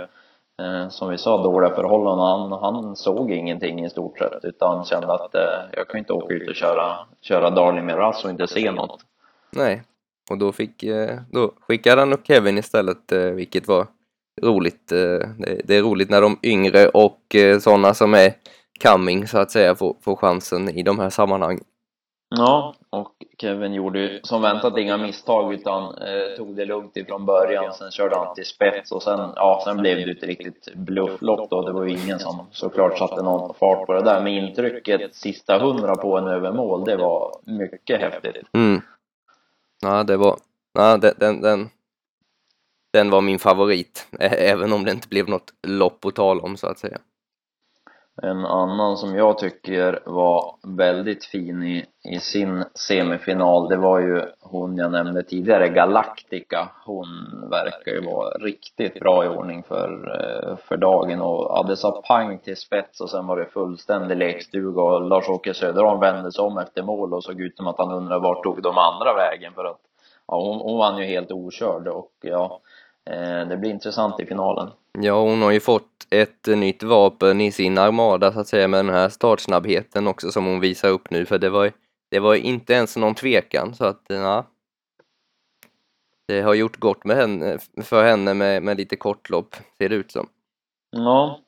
eh, 0.62 0.90
som 0.90 1.10
vi 1.10 1.18
sa 1.18 1.44
dåliga 1.44 1.76
förhållanden. 1.76 2.52
Han, 2.52 2.74
han 2.76 2.96
såg 2.96 3.32
ingenting 3.32 3.86
i 3.86 3.90
stort 3.90 4.18
sett 4.18 4.46
utan 4.46 4.86
kände 4.86 5.14
att 5.14 5.36
eh, 5.36 5.42
jag 5.72 5.88
kan 5.88 6.00
inte 6.00 6.14
åka 6.14 6.34
ut 6.34 6.50
och 6.50 6.56
köra, 6.56 6.98
köra 7.22 7.50
Darling 7.50 7.86
med 7.86 7.96
Rust 7.96 8.26
och 8.26 8.32
inte 8.32 8.48
se 8.48 8.72
något. 8.72 9.00
Nej, 9.52 9.84
och 10.30 10.38
då 10.38 10.52
fick, 10.52 10.84
eh, 10.84 11.20
då 11.32 11.52
skickade 11.60 12.02
han 12.02 12.14
upp 12.14 12.28
Kevin 12.28 12.58
istället, 12.58 13.12
eh, 13.12 13.20
vilket 13.20 13.68
var 13.68 13.88
roligt. 14.42 14.92
Eh, 14.92 15.30
det 15.38 15.62
det 15.66 15.76
är 15.76 15.82
roligt 15.82 16.10
när 16.10 16.22
de 16.22 16.40
yngre 16.44 16.90
och 16.90 17.36
sådana 17.62 17.94
som 17.94 18.14
är 18.14 18.34
coming 18.84 19.28
så 19.28 19.38
att 19.38 19.52
säga 19.52 19.76
får, 19.76 19.96
får 20.02 20.16
chansen 20.16 20.70
i 20.70 20.84
de 20.84 21.00
här 21.00 21.10
sammanhangen. 21.10 21.64
Ja, 22.30 22.76
och 22.90 23.14
Kevin 23.38 23.74
gjorde 23.74 24.00
ju 24.00 24.20
som 24.24 24.42
väntat 24.42 24.78
inga 24.78 24.98
misstag 24.98 25.54
utan 25.54 25.84
eh, 25.84 26.38
tog 26.38 26.56
det 26.56 26.66
lugnt 26.66 26.98
ifrån 26.98 27.26
början. 27.26 27.74
Sen 27.74 27.92
körde 27.92 28.16
han 28.16 28.36
till 28.36 28.46
spets 28.46 28.92
och 28.92 29.04
sen, 29.04 29.20
ja, 29.36 29.62
sen 29.64 29.78
blev 29.78 29.98
det 29.98 30.12
ett 30.12 30.24
riktigt 30.24 30.74
blufflopp 30.76 31.50
då. 31.50 31.62
Det 31.62 31.72
var 31.72 31.84
ju 31.86 31.98
ingen 31.98 32.20
som 32.20 32.48
såklart 32.52 32.98
satte 32.98 33.22
någon 33.22 33.54
fart 33.54 33.86
på 33.86 33.94
det 33.94 34.04
där. 34.04 34.24
Men 34.24 34.34
intrycket 34.34 35.16
sista 35.16 35.60
hundra 35.60 35.96
på 35.96 36.18
en 36.18 36.28
över 36.28 36.52
mål, 36.52 36.86
det 36.86 36.98
var 36.98 37.36
mycket 37.44 38.02
häftigt. 38.02 38.48
Mm. 38.54 38.82
Ja, 39.82 40.04
det 40.04 40.18
var, 40.18 40.38
ja, 40.74 40.98
den, 40.98 41.14
den, 41.18 41.42
den, 41.42 41.70
den 42.94 43.10
var 43.10 43.22
min 43.22 43.40
favorit, 43.40 44.08
även 44.20 44.74
om 44.74 44.86
det 44.86 44.92
inte 44.92 45.08
blev 45.08 45.30
något 45.30 45.54
lopp 45.68 46.06
att 46.06 46.16
tala 46.16 46.42
om 46.42 46.58
så 46.58 46.68
att 46.68 46.80
säga. 46.80 46.98
En 48.24 48.46
annan 48.46 48.98
som 48.98 49.16
jag 49.16 49.38
tycker 49.38 50.00
var 50.06 50.56
väldigt 50.78 51.26
fin 51.26 51.64
i, 51.64 51.86
i 52.04 52.20
sin 52.20 52.64
semifinal, 52.74 53.70
det 53.70 53.78
var 53.78 54.00
ju 54.00 54.22
hon 54.40 54.78
jag 54.78 54.92
nämnde 54.92 55.24
tidigare, 55.24 55.70
Galactica. 55.70 56.70
Hon 56.86 57.08
verkar 57.52 57.92
ju 57.92 58.02
vara 58.02 58.30
riktigt 58.30 59.00
bra 59.00 59.26
i 59.26 59.28
ordning 59.28 59.64
för, 59.64 59.90
eh, 60.20 60.58
för 60.58 60.78
dagen 60.78 61.22
och 61.22 61.48
ja, 61.50 61.66
det 61.68 61.78
sa 61.78 62.02
pang 62.08 62.40
till 62.40 62.58
spets 62.58 63.02
och 63.02 63.10
sen 63.10 63.28
var 63.28 63.38
det 63.38 63.46
fullständig 63.46 64.18
lekstuga 64.18 64.82
och 64.82 65.02
Lars-Åke 65.02 65.54
Söderholm 65.54 66.00
vände 66.00 66.32
sig 66.32 66.44
om 66.44 66.58
efter 66.58 66.84
mål 66.84 67.14
och 67.14 67.24
såg 67.24 67.42
ut 67.42 67.58
som 67.58 67.68
att 67.68 67.78
han 67.78 67.92
undrade 67.92 68.22
vart 68.22 68.44
tog 68.44 68.62
de 68.62 68.78
andra 68.78 69.14
vägen 69.14 69.54
för 69.54 69.66
att 69.66 69.80
ja, 70.28 70.42
hon, 70.42 70.62
hon 70.62 70.78
vann 70.78 70.98
ju 70.98 71.06
helt 71.06 71.32
okörd 71.32 71.88
och 71.88 72.12
ja, 72.22 72.60
det 73.50 73.58
blir 73.58 73.70
intressant 73.70 74.20
i 74.20 74.26
finalen. 74.26 74.70
Ja, 75.00 75.22
hon 75.22 75.42
har 75.42 75.52
ju 75.52 75.60
fått 75.60 76.08
ett 76.10 76.48
nytt 76.48 76.84
vapen 76.84 77.42
i 77.42 77.52
sin 77.52 77.78
armada 77.78 78.34
så 78.34 78.40
att 78.40 78.48
säga 78.48 78.68
med 78.68 78.86
den 78.86 78.94
här 78.94 79.10
startsnabbheten 79.10 80.08
också 80.08 80.32
som 80.32 80.46
hon 80.46 80.60
visar 80.60 80.90
upp 80.90 81.12
nu 81.12 81.26
för 81.26 81.38
det 81.40 81.50
var, 81.50 81.72
det 82.12 82.20
var 82.20 82.36
inte 82.36 82.74
ens 82.74 82.98
någon 82.98 83.16
tvekan 83.16 83.76
så 83.76 83.86
att 83.86 84.04
ja. 84.08 84.46
Det 86.28 86.42
har 86.42 86.54
gjort 86.54 86.78
gott 86.78 87.06
med 87.06 87.18
henne, 87.18 87.58
för 87.84 88.04
henne 88.04 88.34
med, 88.34 88.64
med 88.64 88.78
lite 88.78 88.96
kortlopp 88.96 89.56
ser 89.78 89.90
det 89.90 89.96
ut 89.96 90.12
som. 90.12 90.30
Ja, 90.92 91.40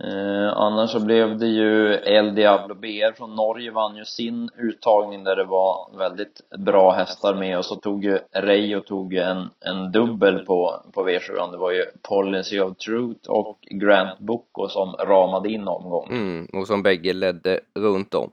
Eh, 0.00 0.52
annars 0.56 0.90
så 0.90 1.00
blev 1.00 1.38
det 1.38 1.46
ju 1.46 1.94
El 1.94 2.34
Diablo 2.34 2.74
BR 2.74 3.12
från 3.12 3.34
Norge 3.34 3.70
vann 3.70 3.96
ju 3.96 4.04
sin 4.04 4.50
uttagning 4.58 5.24
där 5.24 5.36
det 5.36 5.44
var 5.44 5.98
väldigt 5.98 6.40
bra 6.58 6.90
hästar 6.90 7.34
med 7.34 7.58
och 7.58 7.64
så 7.64 7.76
tog 7.76 8.04
ju 8.04 8.18
Reijo 8.32 8.80
tog 8.80 9.14
en, 9.14 9.50
en 9.60 9.92
dubbel 9.92 10.44
på, 10.44 10.80
på 10.92 11.08
V7 11.08 11.50
det 11.50 11.56
var 11.56 11.70
ju 11.70 11.84
Policy 12.08 12.60
of 12.60 12.76
Truth 12.76 13.30
och 13.30 13.58
Grant 13.70 14.18
Boko 14.18 14.68
som 14.68 14.92
ramade 14.92 15.52
in 15.52 15.68
omgången. 15.68 16.12
Mm, 16.12 16.60
och 16.60 16.66
som 16.66 16.82
bägge 16.82 17.12
ledde 17.12 17.60
runt 17.74 18.14
om. 18.14 18.30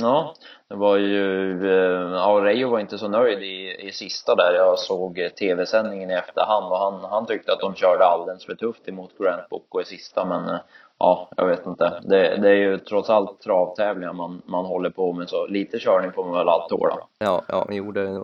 Ja, 0.00 0.34
det 0.68 0.74
var 0.74 0.96
ju, 0.96 1.50
eh, 1.66 2.10
ja 2.12 2.40
Reijo 2.42 2.70
var 2.70 2.80
inte 2.80 2.98
så 2.98 3.08
nöjd 3.08 3.42
i, 3.42 3.86
i 3.88 3.92
sista 3.92 4.34
där. 4.34 4.54
Jag 4.54 4.78
såg 4.78 5.18
eh, 5.18 5.28
tv-sändningen 5.28 6.10
i 6.10 6.14
efterhand 6.14 6.72
och 6.72 6.78
han, 6.78 7.04
han 7.10 7.26
tyckte 7.26 7.52
att 7.52 7.60
de 7.60 7.74
körde 7.74 8.04
alldeles 8.04 8.46
för 8.46 8.54
tufft 8.54 8.88
emot 8.88 9.18
Grant 9.18 9.48
Boko 9.48 9.80
i 9.80 9.84
sista 9.84 10.24
men 10.24 10.48
eh, 10.48 10.60
ja, 10.98 11.28
jag 11.36 11.46
vet 11.46 11.66
inte. 11.66 12.00
Det, 12.02 12.36
det 12.36 12.48
är 12.48 12.54
ju 12.54 12.78
trots 12.78 13.10
allt 13.10 13.40
travtävlingar 13.40 14.12
man, 14.12 14.42
man 14.46 14.64
håller 14.64 14.90
på 14.90 15.12
med 15.12 15.28
så 15.28 15.46
lite 15.46 15.78
körning 15.78 16.12
får 16.12 16.24
man 16.24 16.38
väl 16.38 16.48
allt 16.48 16.68
tåla. 16.68 16.98
Ja, 17.18 17.42
ja, 17.48 17.66
jo 17.70 17.92
det, 17.92 18.22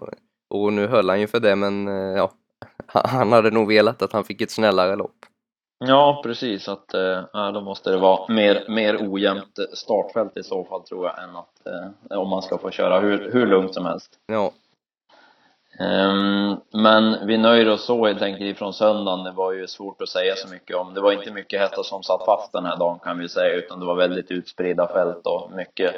och 0.51 0.73
nu 0.73 0.87
höll 0.87 1.09
han 1.09 1.21
ju 1.21 1.27
för 1.27 1.41
det 1.41 1.57
men 1.57 1.87
ja, 2.17 2.31
han 2.87 3.33
hade 3.33 3.51
nog 3.51 3.69
velat 3.69 4.03
att 4.03 4.13
han 4.13 4.25
fick 4.25 4.41
ett 4.41 4.51
snällare 4.51 4.97
lopp. 4.97 5.27
Ja, 5.87 6.21
precis. 6.25 6.69
Att, 6.69 6.95
eh, 6.95 7.53
då 7.53 7.61
måste 7.61 7.91
det 7.91 7.97
vara 7.97 8.33
mer, 8.33 8.65
mer 8.69 8.97
ojämnt 9.01 9.59
startfält 9.73 10.37
i 10.37 10.43
så 10.43 10.65
fall 10.65 10.83
tror 10.83 11.07
jag 11.07 11.23
än 11.25 11.37
att 11.37 11.67
eh, 12.11 12.19
om 12.19 12.29
man 12.29 12.43
ska 12.43 12.59
få 12.59 12.71
köra 12.71 13.01
hur, 13.01 13.31
hur 13.33 13.47
lugnt 13.47 13.75
som 13.75 13.87
helst. 13.87 14.19
Ja. 14.27 14.53
Um, 15.81 16.61
men 16.71 17.27
vi 17.27 17.39
nöjer 17.39 17.69
oss 17.69 17.85
så 17.85 18.07
helt 18.07 18.23
enkelt 18.23 18.57
ifrån 18.57 18.73
söndagen. 18.73 19.25
Det 19.25 19.31
var 19.31 19.53
ju 19.53 19.67
svårt 19.67 20.03
att 20.03 20.09
säga 20.09 20.35
så 20.37 20.49
mycket 20.49 20.77
om. 20.77 20.95
Det 20.95 21.01
var 21.01 21.13
inte 21.13 21.31
mycket 21.31 21.61
hästar 21.61 21.83
som 21.83 22.03
satt 22.03 22.25
fast 22.25 22.53
den 22.53 22.65
här 22.65 22.77
dagen 22.77 22.99
kan 22.99 23.19
vi 23.19 23.29
säga, 23.29 23.55
utan 23.55 23.81
det 23.81 23.87
var 23.87 23.95
väldigt 23.95 24.31
utspridda 24.31 24.89
fält 24.89 25.27
och 25.27 25.51
mycket 25.53 25.95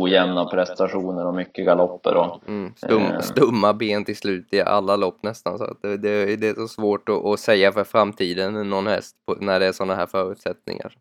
ojämna 0.00 0.44
prestationer 0.44 1.26
och 1.26 1.34
mycket 1.34 1.66
galopper 1.66 2.16
och 2.16 2.48
mm, 2.48 2.74
stum, 2.76 3.02
eh, 3.02 3.18
stumma 3.18 3.72
ben 3.72 4.04
till 4.04 4.16
slut 4.16 4.54
i 4.54 4.60
alla 4.60 4.96
lopp 4.96 5.22
nästan. 5.22 5.58
Så 5.58 5.64
att 5.64 5.82
det, 5.82 5.96
det, 5.96 6.36
det 6.36 6.48
är 6.48 6.54
så 6.54 6.68
svårt 6.68 7.08
att, 7.08 7.24
att, 7.24 7.40
säga 7.40 7.72
för 7.72 7.84
framtiden 7.84 8.70
någon 8.70 8.86
häst 8.86 9.16
på, 9.26 9.34
när 9.40 9.60
det 9.60 9.66
är 9.66 9.72
sådana 9.72 9.94
här 9.94 10.06
förutsättningar. 10.06 10.92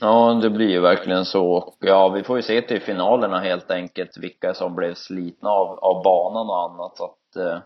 Ja, 0.00 0.38
det 0.42 0.50
blir 0.50 0.68
ju 0.68 0.80
verkligen 0.80 1.24
så. 1.24 1.52
Och 1.52 1.76
ja, 1.80 2.08
vi 2.08 2.22
får 2.22 2.36
ju 2.36 2.42
se 2.42 2.62
till 2.62 2.80
finalerna 2.80 3.40
helt 3.40 3.70
enkelt 3.70 4.16
vilka 4.16 4.54
som 4.54 4.74
blev 4.74 4.94
slitna 4.94 5.50
av, 5.50 5.78
av 5.78 6.02
banan 6.02 6.46
och 6.46 6.70
annat. 6.70 6.96
Så 6.96 7.04
att 7.04 7.36
eh 7.36 7.58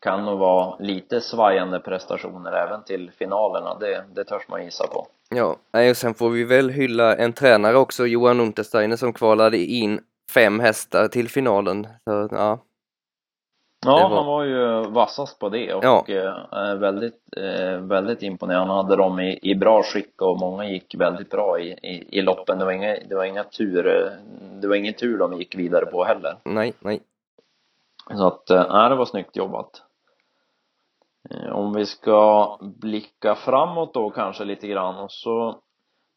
kan 0.00 0.24
nog 0.24 0.38
vara 0.38 0.76
lite 0.78 1.20
svajande 1.20 1.80
prestationer 1.80 2.52
även 2.52 2.84
till 2.84 3.10
finalerna, 3.18 3.78
det, 3.78 4.04
det 4.14 4.24
törs 4.24 4.48
man 4.48 4.64
gissa 4.64 4.86
på. 4.86 5.06
Ja, 5.30 5.56
och 5.90 5.96
sen 5.96 6.14
får 6.14 6.30
vi 6.30 6.44
väl 6.44 6.70
hylla 6.70 7.16
en 7.16 7.32
tränare 7.32 7.76
också, 7.76 8.06
Johan 8.06 8.40
Untersteiner, 8.40 8.96
som 8.96 9.12
kvalade 9.12 9.58
in 9.58 10.00
fem 10.34 10.60
hästar 10.60 11.08
till 11.08 11.28
finalen. 11.28 11.86
Så, 12.04 12.28
ja. 12.30 12.58
Ja, 13.86 14.08
var... 14.08 14.16
han 14.16 14.26
var 14.26 14.44
ju 14.44 14.90
vassast 14.90 15.38
på 15.38 15.48
det 15.48 15.74
och 15.74 15.84
ja. 15.84 16.04
eh, 16.08 16.74
väldigt, 16.74 17.22
eh, 17.36 17.80
väldigt 17.80 18.22
imponerande. 18.22 18.74
Han 18.74 18.84
hade 18.84 18.96
dem 18.96 19.20
i, 19.20 19.38
i 19.42 19.54
bra 19.54 19.82
skick 19.82 20.22
och 20.22 20.40
många 20.40 20.64
gick 20.68 20.94
väldigt 20.94 21.30
bra 21.30 21.60
i, 21.60 21.70
i, 21.70 22.18
i 22.18 22.22
loppen. 22.22 22.58
Det 22.58 22.64
var 22.64 22.72
inga, 22.72 22.96
det 23.08 23.14
var 23.14 23.24
inga 23.24 23.44
tur, 23.44 24.10
det 24.60 24.68
var 24.68 24.74
ingen 24.74 24.94
tur 24.94 25.18
de 25.18 25.38
gick 25.38 25.54
vidare 25.54 25.86
på 25.86 26.04
heller. 26.04 26.34
Nej, 26.44 26.72
nej. 26.80 27.00
Så 28.16 28.26
att, 28.26 28.48
nej, 28.48 28.88
det 28.88 28.96
var 28.96 29.04
snyggt 29.04 29.36
jobbat. 29.36 29.82
Eh, 31.30 31.52
om 31.52 31.72
vi 31.72 31.86
ska 31.86 32.58
blicka 32.60 33.34
framåt 33.34 33.94
då 33.94 34.10
kanske 34.10 34.44
lite 34.44 34.68
grann 34.68 34.98
och 34.98 35.12
så 35.12 35.60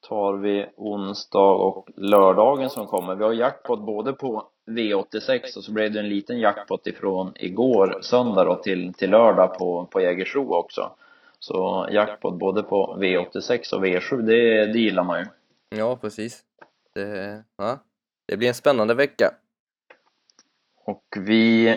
tar 0.10 0.34
vi 0.34 0.66
onsdag 0.76 1.52
och 1.52 1.90
lördagen 1.96 2.70
som 2.70 2.88
kommer. 2.88 3.16
Vi 3.16 3.24
har 3.24 3.34
jackpot 3.34 3.80
både 3.80 4.14
på 4.14 4.48
V86 4.66 5.58
och 5.58 5.64
så 5.64 5.72
blev 5.72 5.92
det 5.92 6.00
en 6.00 6.10
liten 6.10 6.40
jackpot 6.40 6.88
ifrån 6.88 7.32
igår 7.36 8.00
söndag 8.02 8.44
då 8.44 8.56
till, 8.56 8.94
till 8.94 9.10
lördag 9.10 9.58
på, 9.58 9.86
på 9.86 10.02
Jägersro 10.02 10.54
också. 10.54 10.92
Så 11.40 11.88
jackpot 11.92 12.40
både 12.40 12.64
på 12.64 12.98
V86 13.00 13.74
och 13.74 13.86
V7, 13.86 14.22
det, 14.22 14.66
det 14.66 14.80
gillar 14.80 15.04
man 15.04 15.20
ju. 15.20 15.26
Ja, 15.78 15.98
precis. 16.02 16.44
Det, 16.94 17.44
ja, 17.58 17.80
det 18.28 18.38
blir 18.38 18.48
en 18.48 18.54
spännande 18.54 18.94
vecka. 18.94 19.32
Och 20.86 21.04
vi 21.18 21.76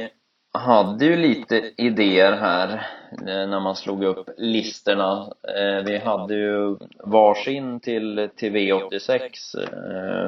hade 0.56 1.04
ju 1.04 1.16
lite 1.16 1.72
idéer 1.76 2.32
här 2.32 2.68
eh, 3.12 3.48
när 3.48 3.60
man 3.60 3.76
slog 3.76 4.04
upp 4.04 4.28
listorna. 4.36 5.32
Eh, 5.56 5.84
vi 5.84 5.98
hade 5.98 6.34
ju 6.34 6.76
varsin 6.98 7.80
till, 7.80 8.28
till 8.36 8.52
V86 8.52 9.20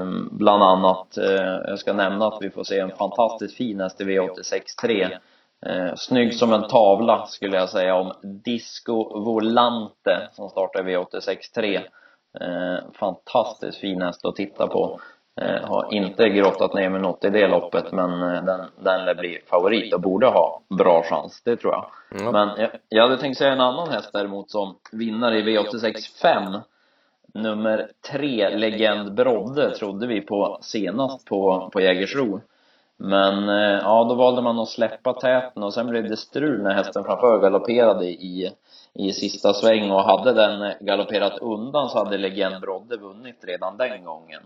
ehm, 0.01 0.29
bland 0.33 0.63
annat. 0.63 1.19
Eh, 1.19 1.61
jag 1.67 1.79
ska 1.79 1.93
nämna 1.93 2.27
att 2.27 2.43
vi 2.43 2.51
får 2.51 2.65
se 2.65 2.79
en 2.79 2.91
fantastiskt 2.91 3.57
fin 3.57 3.81
häst 3.81 4.01
i 4.01 4.05
V86 4.05 4.61
3. 4.83 5.19
Snygg 5.97 6.35
som 6.35 6.53
en 6.53 6.69
tavla 6.69 7.27
skulle 7.27 7.57
jag 7.57 7.69
säga 7.69 7.95
om 7.95 8.13
Disco 8.23 9.21
Volante 9.25 10.29
som 10.33 10.49
startar 10.49 10.89
i 10.89 10.97
V86 10.97 11.37
3. 11.55 11.81
Fantastiskt 12.95 13.79
fin 13.79 14.03
häst 14.03 14.25
att 14.25 14.37
titta 14.37 14.67
på. 14.67 15.01
Eh, 15.43 15.69
har 15.69 15.95
inte 15.95 16.29
grottat 16.29 16.75
ner 16.75 16.91
mig 16.91 17.01
något 17.01 17.25
i 17.25 17.31
det 17.31 17.49
loppet 17.49 17.93
men 17.93 18.23
eh, 18.23 18.45
den, 18.45 18.61
den 18.81 19.05
lär 19.05 19.15
bli 19.15 19.39
favorit 19.47 19.95
och 19.95 20.01
borde 20.01 20.27
ha 20.27 20.61
bra 20.79 21.03
chans, 21.03 21.43
det 21.45 21.57
tror 21.57 21.73
jag. 21.73 21.87
Mm. 22.21 22.33
Men 22.33 22.49
jag, 22.61 22.71
jag 22.89 23.03
hade 23.03 23.19
tänkt 23.19 23.39
säga 23.39 23.53
en 23.53 23.61
annan 23.61 23.89
häst 23.89 24.11
däremot 24.13 24.51
som 24.51 24.77
vinnare 24.93 25.39
i 25.39 25.43
V86 25.43 26.21
5 26.23 26.61
Nummer 27.35 27.91
tre, 28.13 28.57
Legend 28.57 29.15
Brodde, 29.15 29.71
trodde 29.71 30.07
vi 30.07 30.21
på 30.21 30.59
senast 30.63 31.25
på, 31.25 31.71
på 31.73 31.81
Jägersro. 31.81 32.41
Men 32.97 33.49
eh, 33.49 33.81
ja, 33.83 34.07
då 34.09 34.15
valde 34.15 34.43
man 34.43 34.59
att 34.59 34.69
släppa 34.69 35.13
täten 35.13 35.63
och 35.63 35.75
sen 35.75 35.87
blev 35.87 36.09
det 36.09 36.17
strul 36.17 36.63
när 36.63 36.75
hästen 36.75 37.05
framför 37.05 37.39
galopperade 37.39 38.07
i, 38.07 38.53
i 38.95 39.13
sista 39.13 39.55
sväng 39.55 39.91
och 39.91 40.03
hade 40.03 40.33
den 40.33 40.73
galopperat 40.81 41.39
undan 41.39 41.89
så 41.89 41.99
hade 41.99 42.19
Legend 42.19 42.61
Brodde 42.61 42.97
vunnit 42.97 43.45
redan 43.47 43.77
den 43.77 44.05
gången. 44.05 44.43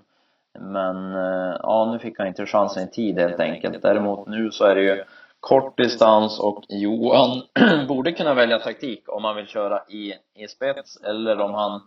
Men 0.61 1.15
eh, 1.15 1.57
ja, 1.63 1.91
nu 1.93 1.99
fick 1.99 2.19
han 2.19 2.27
inte 2.27 2.47
chansen 2.47 2.89
i 2.89 2.91
tid 2.91 3.19
helt 3.19 3.41
enkelt. 3.41 3.83
Däremot 3.83 4.29
nu 4.29 4.51
så 4.51 4.65
är 4.65 4.75
det 4.75 4.83
ju 4.83 5.05
kort 5.41 5.77
distans 5.77 6.41
och 6.41 6.65
Johan 6.69 7.43
borde 7.89 8.13
kunna 8.13 8.35
välja 8.35 8.59
taktik 8.59 9.05
om 9.09 9.25
han 9.25 9.37
vill 9.37 9.47
köra 9.47 9.83
i, 9.89 10.15
i 10.35 10.49
spets 10.49 10.97
eller 10.97 11.41
om 11.41 11.55
han 11.55 11.81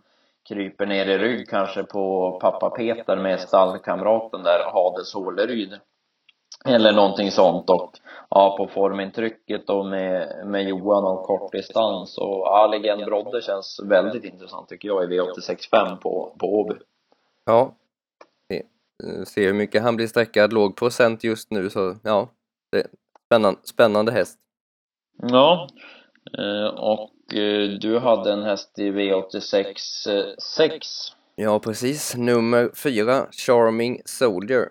kryper 0.48 0.86
ner 0.86 1.06
i 1.06 1.18
rygg 1.18 1.48
kanske 1.48 1.82
på 1.82 2.38
pappa 2.40 2.70
Peter 2.70 3.16
med 3.16 3.40
stallkamraten 3.40 4.42
där, 4.42 4.60
Hades 4.72 5.14
Håleryd. 5.14 5.78
Eller 6.64 6.92
någonting 6.92 7.30
sånt 7.30 7.70
och 7.70 7.90
ja, 8.30 8.54
på 8.58 8.66
formintrycket 8.66 9.66
då 9.66 9.84
med, 9.84 10.46
med 10.46 10.68
Johan 10.68 11.04
och 11.04 11.22
kort 11.22 11.52
distans 11.52 12.18
och 12.18 12.46
ja, 12.46 12.66
Legend 12.66 13.04
Brodde 13.04 13.42
känns 13.42 13.80
väldigt 13.84 14.24
intressant 14.24 14.68
tycker 14.68 14.88
jag 14.88 15.04
i 15.04 15.18
V86.5 15.18 15.96
på, 15.96 16.36
på 16.38 16.46
Åby. 16.46 16.74
Ja, 17.44 17.72
se 19.26 19.46
hur 19.46 19.52
mycket 19.52 19.82
han 19.82 19.96
blir 19.96 20.06
sträckad, 20.06 20.52
låg 20.52 20.76
procent 20.76 21.24
just 21.24 21.50
nu 21.50 21.70
så 21.70 21.96
ja, 22.02 22.30
spännande, 23.26 23.60
spännande 23.62 24.12
häst. 24.12 24.38
Ja, 25.22 25.68
eh, 26.38 26.66
och 26.66 27.34
eh, 27.34 27.68
du 27.80 27.98
hade 27.98 28.32
en 28.32 28.42
häst 28.42 28.78
i 28.78 28.90
V86 28.90 29.74
6. 30.38 30.86
Ja, 31.36 31.58
precis. 31.58 32.16
Nummer 32.16 32.70
fyra, 32.74 33.26
Charming 33.30 34.02
Soldier. 34.04 34.68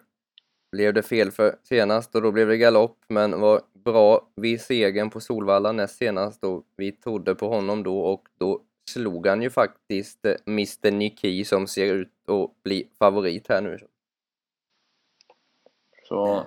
Blev 0.72 0.94
det 0.94 1.04
fel 1.04 1.32
för 1.32 1.56
senast 1.64 2.16
och 2.16 2.22
då 2.22 2.32
blev 2.32 2.48
det 2.48 2.58
galopp, 2.58 2.98
men 3.08 3.40
var 3.40 3.62
bra 3.86 4.28
vid 4.36 4.62
segern 4.62 5.10
på 5.10 5.20
Solvalla 5.20 5.72
näst 5.72 5.98
senast 5.98 6.44
och 6.44 6.64
vi 6.78 6.92
trodde 6.92 7.36
på 7.36 7.48
honom 7.48 7.84
då 7.84 8.00
och 8.00 8.24
då 8.40 8.62
slog 8.90 9.28
han 9.28 9.42
ju 9.42 9.50
faktiskt 9.50 10.26
Mr 10.48 10.92
Niki 10.92 11.46
som 11.46 11.68
ser 11.68 11.94
ut 11.94 12.12
att 12.28 12.64
bli 12.64 12.88
favorit 13.00 13.50
här 13.50 13.62
nu. 13.62 13.78
Så 16.08 16.44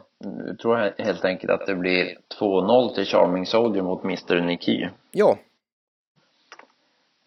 jag 0.47 0.59
tror 0.59 1.03
helt 1.03 1.25
enkelt 1.25 1.53
att 1.53 1.67
det 1.67 1.75
blir 1.75 2.19
2-0 2.41 2.95
till 2.95 3.05
Charming 3.05 3.47
Soldier 3.47 3.83
mot 3.83 4.05
Mr 4.05 4.41
Niki. 4.41 4.89
Ja. 5.11 5.39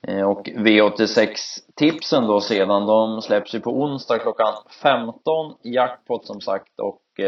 Eh, 0.07 0.29
och 0.29 0.47
V86-tipsen 0.47 2.27
då 2.27 2.41
sedan, 2.41 2.85
de 2.85 3.21
släpps 3.21 3.55
ju 3.55 3.59
på 3.59 3.71
onsdag 3.71 4.19
klockan 4.19 4.53
15, 4.83 5.55
jackpot 5.63 6.25
som 6.25 6.41
sagt 6.41 6.79
och 6.79 7.19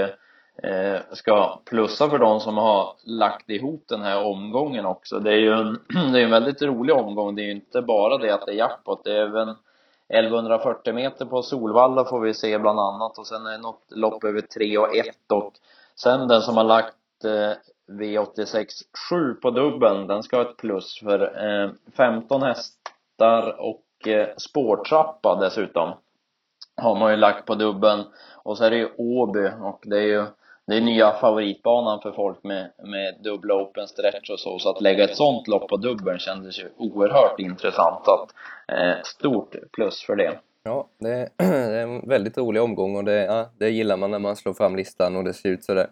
eh, 0.63 0.99
ska 1.11 1.59
plussa 1.65 2.09
för 2.09 2.19
de 2.19 2.39
som 2.39 2.57
har 2.57 2.95
lagt 3.05 3.49
ihop 3.49 3.85
den 3.87 4.01
här 4.01 4.25
omgången 4.25 4.85
också. 4.85 5.19
Det 5.19 5.31
är 5.31 5.37
ju 5.37 5.51
en, 5.53 5.79
det 6.13 6.19
är 6.19 6.23
en 6.23 6.31
väldigt 6.31 6.61
rolig 6.61 6.95
omgång, 6.95 7.35
det 7.35 7.41
är 7.41 7.45
ju 7.45 7.51
inte 7.51 7.81
bara 7.81 8.17
det 8.17 8.33
att 8.33 8.45
det 8.45 8.51
är 8.51 8.55
jackpot, 8.55 9.03
det 9.03 9.11
är 9.11 9.21
även 9.21 9.55
1140 10.09 10.93
meter 10.93 11.25
på 11.25 11.41
Solvalla 11.41 12.05
får 12.05 12.19
vi 12.19 12.33
se 12.33 12.59
bland 12.59 12.79
annat 12.79 13.17
och 13.17 13.27
sen 13.27 13.45
är 13.45 13.51
det 13.51 13.57
något 13.57 13.85
lopp 13.89 14.23
över 14.23 14.41
3 14.41 14.77
och 14.77 14.95
1 14.95 15.05
och 15.33 15.53
sen 15.95 16.27
den 16.27 16.41
som 16.41 16.57
har 16.57 16.63
lagt 16.63 17.23
eh, 17.25 17.51
V86 17.99 18.65
7 19.09 19.33
på 19.33 19.51
dubben, 19.51 20.07
den 20.07 20.23
ska 20.23 20.37
ha 20.37 20.49
ett 20.49 20.57
plus 20.57 20.99
för 20.99 21.21
eh, 21.45 21.71
15 21.97 22.41
hästar 22.41 23.59
och 23.59 23.83
och 24.03 24.07
eh, 24.07 24.27
spårtrappa 24.37 25.35
dessutom. 25.35 25.93
Har 26.75 26.95
man 26.95 27.11
ju 27.11 27.17
lagt 27.17 27.45
på 27.45 27.55
dubben. 27.55 28.03
Och 28.43 28.57
så 28.57 28.63
är 28.63 28.69
det 28.69 28.77
ju 28.77 28.89
Åby 28.97 29.49
och 29.61 29.79
det 29.83 29.97
är 29.97 30.07
ju 30.07 30.25
det 30.67 30.75
är 30.75 30.81
nya 30.81 31.11
favoritbanan 31.11 32.01
för 32.01 32.11
folk 32.11 32.43
med, 32.43 32.71
med 32.83 33.15
dubbla 33.23 33.53
open 33.53 33.87
stretch 33.87 34.29
och 34.29 34.39
så. 34.39 34.59
Så 34.59 34.69
att 34.69 34.81
lägga 34.81 35.03
ett 35.03 35.15
sånt 35.15 35.47
lopp 35.47 35.67
på 35.67 35.77
dubbeln 35.77 36.19
kändes 36.19 36.59
ju 36.59 36.69
oerhört 36.77 37.39
intressant. 37.39 38.07
Att, 38.07 38.29
eh, 38.77 39.01
stort 39.03 39.55
plus 39.71 40.03
för 40.05 40.15
det. 40.15 40.39
Ja, 40.63 40.87
det 40.99 41.09
är, 41.09 41.29
det 41.71 41.77
är 41.77 41.83
en 41.83 42.09
väldigt 42.09 42.37
rolig 42.37 42.61
omgång 42.61 42.95
och 42.95 43.03
det, 43.03 43.25
ja, 43.25 43.49
det 43.59 43.69
gillar 43.69 43.97
man 43.97 44.11
när 44.11 44.19
man 44.19 44.35
slår 44.35 44.53
fram 44.53 44.75
listan 44.75 45.15
och 45.15 45.23
det 45.23 45.33
ser 45.33 45.49
ut 45.49 45.63
sådär. 45.63 45.87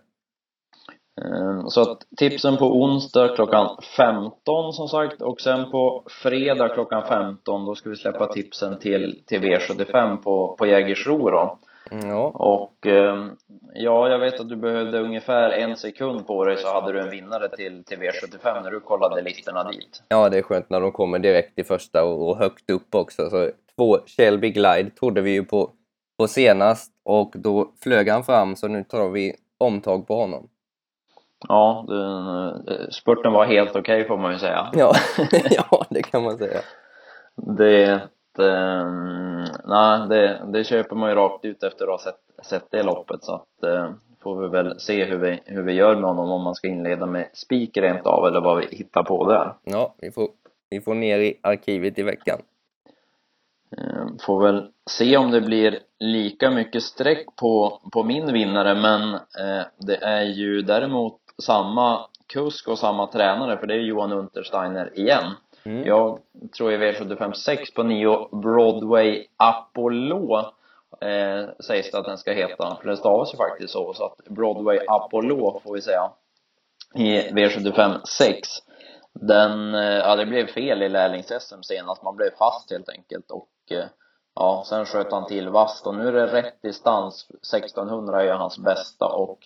Ehm, 1.22 1.70
så 1.70 1.82
att 1.82 2.04
tipsen 2.18 2.58
på 2.58 2.66
onsdag 2.66 3.36
klockan 3.36 3.78
15 3.98 4.74
som 4.74 4.88
sagt 4.88 5.22
och 5.22 5.42
sen 5.42 5.72
på 5.72 6.04
fredag 6.24 6.70
klockan 6.70 7.08
15 7.08 7.66
då 7.66 7.76
ska 7.76 7.90
vi 7.90 7.96
släppa 7.96 8.28
tipsen 8.28 8.80
till, 8.80 9.24
till 9.26 9.42
V75 9.42 10.18
på, 10.18 10.56
på 10.60 10.66
Jägersro 10.66 11.30
då. 11.30 11.60
Mm, 11.92 12.10
ja. 12.10 12.32
Och 12.36 12.88
ehm, 12.88 13.30
ja, 13.74 14.10
jag 14.10 14.20
vet 14.20 14.40
att 14.40 14.50
du 14.50 14.56
behövde 14.56 15.00
ungefär 15.00 15.50
en 15.50 15.78
sekund 15.78 16.28
på 16.28 16.46
dig 16.46 16.58
så 16.58 16.74
hade 16.74 16.92
du 16.92 17.00
en 17.00 17.10
vinnare 17.10 17.50
till, 17.50 17.84
till 17.84 17.98
V75 17.98 18.64
när 18.64 18.72
du 18.72 18.80
kollade 18.80 19.22
listorna 19.22 19.64
dit. 19.64 20.04
ja, 20.08 20.30
det 20.30 20.38
är 20.38 20.42
skönt 20.42 20.70
när 20.70 20.82
de 20.82 20.92
kommer 20.92 21.20
direkt 21.20 21.60
i 21.60 21.64
första 21.64 22.04
och, 22.04 22.30
och 22.30 22.38
högt 22.38 22.70
upp 22.70 22.96
också. 22.96 23.30
Så 23.30 23.50
två 23.76 23.98
Shelby 24.18 24.50
Glide 24.52 24.90
trodde 25.00 25.22
vi 25.22 25.32
ju 25.32 25.44
på, 25.44 25.72
på 26.18 26.28
senast 26.28 26.92
och 27.06 27.34
då 27.36 27.72
flög 27.84 28.10
han 28.10 28.24
fram 28.24 28.56
så 28.56 28.68
nu 28.68 28.84
tar 28.84 29.10
vi 29.10 29.36
omtag 29.58 30.08
på 30.08 30.16
honom. 30.16 30.48
Ja, 31.48 31.86
den, 31.88 32.92
spurten 32.92 33.34
var 33.34 33.46
helt 33.46 33.70
okej 33.70 33.80
okay, 33.80 34.08
får 34.08 34.18
man 34.18 34.34
ju 34.34 34.40
säga. 34.40 34.70
Ja, 34.74 34.94
ja 35.50 35.86
det 35.90 36.02
kan 36.02 36.24
man 36.24 36.38
säga. 36.38 36.60
Det, 37.36 38.02
eh, 38.40 38.92
nej, 39.66 40.08
det, 40.10 40.42
det 40.54 40.64
köper 40.64 40.96
man 40.96 41.10
ju 41.10 41.16
rakt 41.16 41.46
ut 41.46 41.64
efter 41.64 41.84
att 41.84 41.90
ha 41.90 41.98
sett, 42.12 42.46
sett 42.46 42.72
det 42.72 42.84
loppet 42.84 43.24
så 43.24 43.34
att 43.34 43.64
eh, 43.64 43.92
får 44.24 44.42
vi 44.42 44.48
väl 44.48 44.80
se 44.80 45.06
hur 45.06 45.18
vi, 45.18 45.40
hur 45.46 45.62
vi 45.62 45.74
gör 45.74 45.96
med 45.96 46.04
honom 46.04 46.30
om 46.30 46.44
man 46.44 46.56
ska 46.56 46.68
inleda 46.68 47.06
med 47.06 47.30
spik 47.34 47.78
rent 47.78 48.06
av 48.06 48.28
eller 48.28 48.42
vad 48.42 48.58
vi 48.58 48.76
hittar 48.76 49.04
på 49.04 49.30
där. 49.30 49.54
Ja, 49.64 49.96
vi 49.98 50.12
får, 50.12 50.30
vi 50.70 50.82
får 50.82 50.96
ner 50.96 51.20
i 51.20 51.40
arkivet 51.42 52.00
i 52.00 52.04
veckan. 52.04 52.42
Eh, 53.78 54.06
får 54.26 54.44
väl 54.44 54.68
se 54.90 55.18
om 55.18 55.32
det 55.32 55.42
blir 55.42 55.80
lika 56.00 56.52
mycket 56.52 56.84
streck 56.84 57.36
på, 57.36 57.82
på 57.94 58.04
min 58.04 58.34
vinnare 58.34 58.76
men 58.76 59.14
eh, 59.14 59.66
det 59.78 59.96
är 59.96 60.24
ju 60.24 60.62
däremot 60.62 61.18
samma 61.44 62.06
kusk 62.34 62.68
och 62.68 62.80
samma 62.80 63.08
tränare 63.08 63.58
för 63.58 63.68
det 63.68 63.74
är 63.74 63.80
Johan 63.80 64.12
Untersteiner 64.12 65.00
igen. 65.00 65.32
Mm. 65.64 65.88
Jag 65.88 66.20
tror 66.58 66.72
i 66.72 66.78
V75 66.78 67.34
6 67.34 67.74
på 67.74 67.84
9 67.84 68.30
Broadway 68.32 69.26
Apollo 69.38 70.38
eh, 71.02 71.50
sägs 71.60 71.92
det 71.92 71.98
att 71.98 72.06
den 72.06 72.18
ska 72.18 72.32
heta, 72.32 72.78
för 72.82 72.88
den 72.88 72.98
stavas 72.98 73.34
ju 73.34 73.38
faktiskt 73.38 73.74
så, 73.74 73.94
så 73.94 74.06
att 74.06 74.18
Broadway 74.30 74.80
Apollo 74.88 75.62
får 75.64 75.74
vi 75.74 75.82
säga 75.82 76.12
i 76.96 77.32
V75 77.32 78.00
6 78.06 78.50
den, 79.14 79.76
eh, 79.76 79.82
ja 79.82 80.16
det 80.16 80.26
blev 80.26 80.48
fel 80.48 80.84
i 80.84 80.90
lärlings-SM 80.90 81.62
senast, 81.62 82.04
man 82.04 82.16
blev 82.16 82.30
fast 82.40 82.72
helt 82.72 82.90
enkelt 82.90 83.32
och 83.32 83.50
eh, 83.72 83.86
ja, 84.36 84.64
sen 84.66 84.86
sköt 84.86 85.12
han 85.12 85.26
till 85.26 85.50
vast 85.50 85.88
och 85.88 85.96
nu 85.96 86.08
är 86.08 86.12
det 86.12 86.28
rätt 86.28 86.62
distans, 86.62 87.28
1600 87.30 88.24
är 88.24 88.34
hans 88.34 88.58
bästa 88.60 89.06
och 89.06 89.40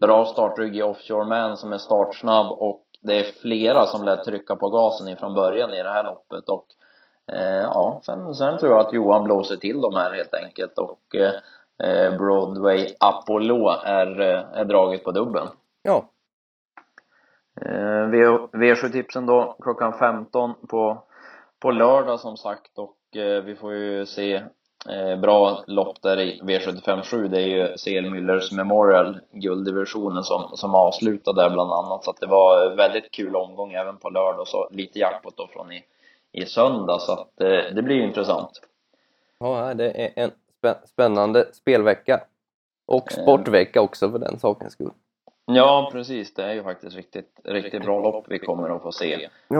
bra 0.00 0.24
startrygg 0.24 0.76
i 0.76 0.82
Offshore 0.82 1.24
Man 1.24 1.56
som 1.56 1.72
är 1.72 1.78
startsnabb 1.78 2.52
och 2.52 2.84
det 3.02 3.20
är 3.20 3.32
flera 3.42 3.86
som 3.86 4.04
lät 4.04 4.24
trycka 4.24 4.56
på 4.56 4.68
gasen 4.68 5.08
ifrån 5.08 5.34
början 5.34 5.74
i 5.74 5.82
det 5.82 5.90
här 5.90 6.04
loppet 6.04 6.48
och 6.48 6.66
eh, 7.32 7.62
ja, 7.62 8.00
sen, 8.04 8.34
sen 8.34 8.58
tror 8.58 8.72
jag 8.72 8.80
att 8.80 8.92
Johan 8.92 9.24
blåser 9.24 9.56
till 9.56 9.80
dem 9.80 9.94
här 9.94 10.12
helt 10.12 10.34
enkelt 10.34 10.78
och 10.78 11.16
eh, 11.84 12.16
Broadway 12.18 12.94
Apollo 13.00 13.68
är, 13.84 14.20
eh, 14.20 14.44
är 14.52 14.64
draget 14.64 15.04
på 15.04 15.12
dubben. 15.12 15.48
Ja. 15.82 16.08
Eh, 17.60 18.06
V7-tipsen 18.52 19.26
då 19.26 19.56
klockan 19.60 19.92
15 19.98 20.54
på, 20.68 21.02
på 21.60 21.70
lördag 21.70 22.20
som 22.20 22.36
sagt 22.36 22.78
och 22.78 23.16
eh, 23.16 23.42
vi 23.42 23.54
får 23.54 23.74
ju 23.74 24.06
se 24.06 24.42
bra 25.22 25.64
lopp 25.66 26.02
där 26.02 26.20
i 26.20 26.40
V757 26.42 27.28
det 27.28 27.40
är 27.42 27.46
ju 27.46 27.66
CL 27.76 28.06
Müllers 28.06 28.54
Memorial 28.56 29.20
gulddivisionen 29.32 30.22
som, 30.22 30.56
som 30.56 30.74
avslutade 30.74 31.42
där 31.42 31.50
bland 31.50 31.72
annat 31.72 32.04
så 32.04 32.10
att 32.10 32.20
det 32.20 32.26
var 32.26 32.76
väldigt 32.76 33.10
kul 33.10 33.36
omgång 33.36 33.72
även 33.72 33.96
på 33.96 34.10
lördag 34.10 34.40
och 34.40 34.48
så 34.48 34.68
lite 34.70 34.98
jackpot 34.98 35.36
då 35.36 35.46
från 35.46 35.72
i, 35.72 35.84
i 36.32 36.46
söndag 36.46 36.98
så 36.98 37.12
att 37.12 37.40
eh, 37.40 37.74
det 37.74 37.82
blir 37.82 37.96
ju 37.96 38.02
intressant. 38.02 38.60
Ja, 39.38 39.74
det 39.74 40.04
är 40.04 40.10
en 40.16 40.30
spännande 40.86 41.48
spelvecka 41.52 42.20
och 42.86 43.12
eh. 43.12 43.22
sportvecka 43.22 43.80
också 43.80 44.10
för 44.10 44.18
den 44.18 44.38
sakens 44.38 44.72
skull. 44.72 44.92
Ja, 45.44 45.88
precis. 45.92 46.34
Det 46.34 46.42
är 46.42 46.52
ju 46.52 46.62
faktiskt 46.62 46.96
riktigt, 46.96 47.40
riktigt 47.44 47.82
bra 47.82 48.00
lopp 48.00 48.24
vi 48.28 48.38
kommer 48.38 48.76
att 48.76 48.82
få 48.82 48.92
se. 48.92 49.14
Eh, 49.14 49.58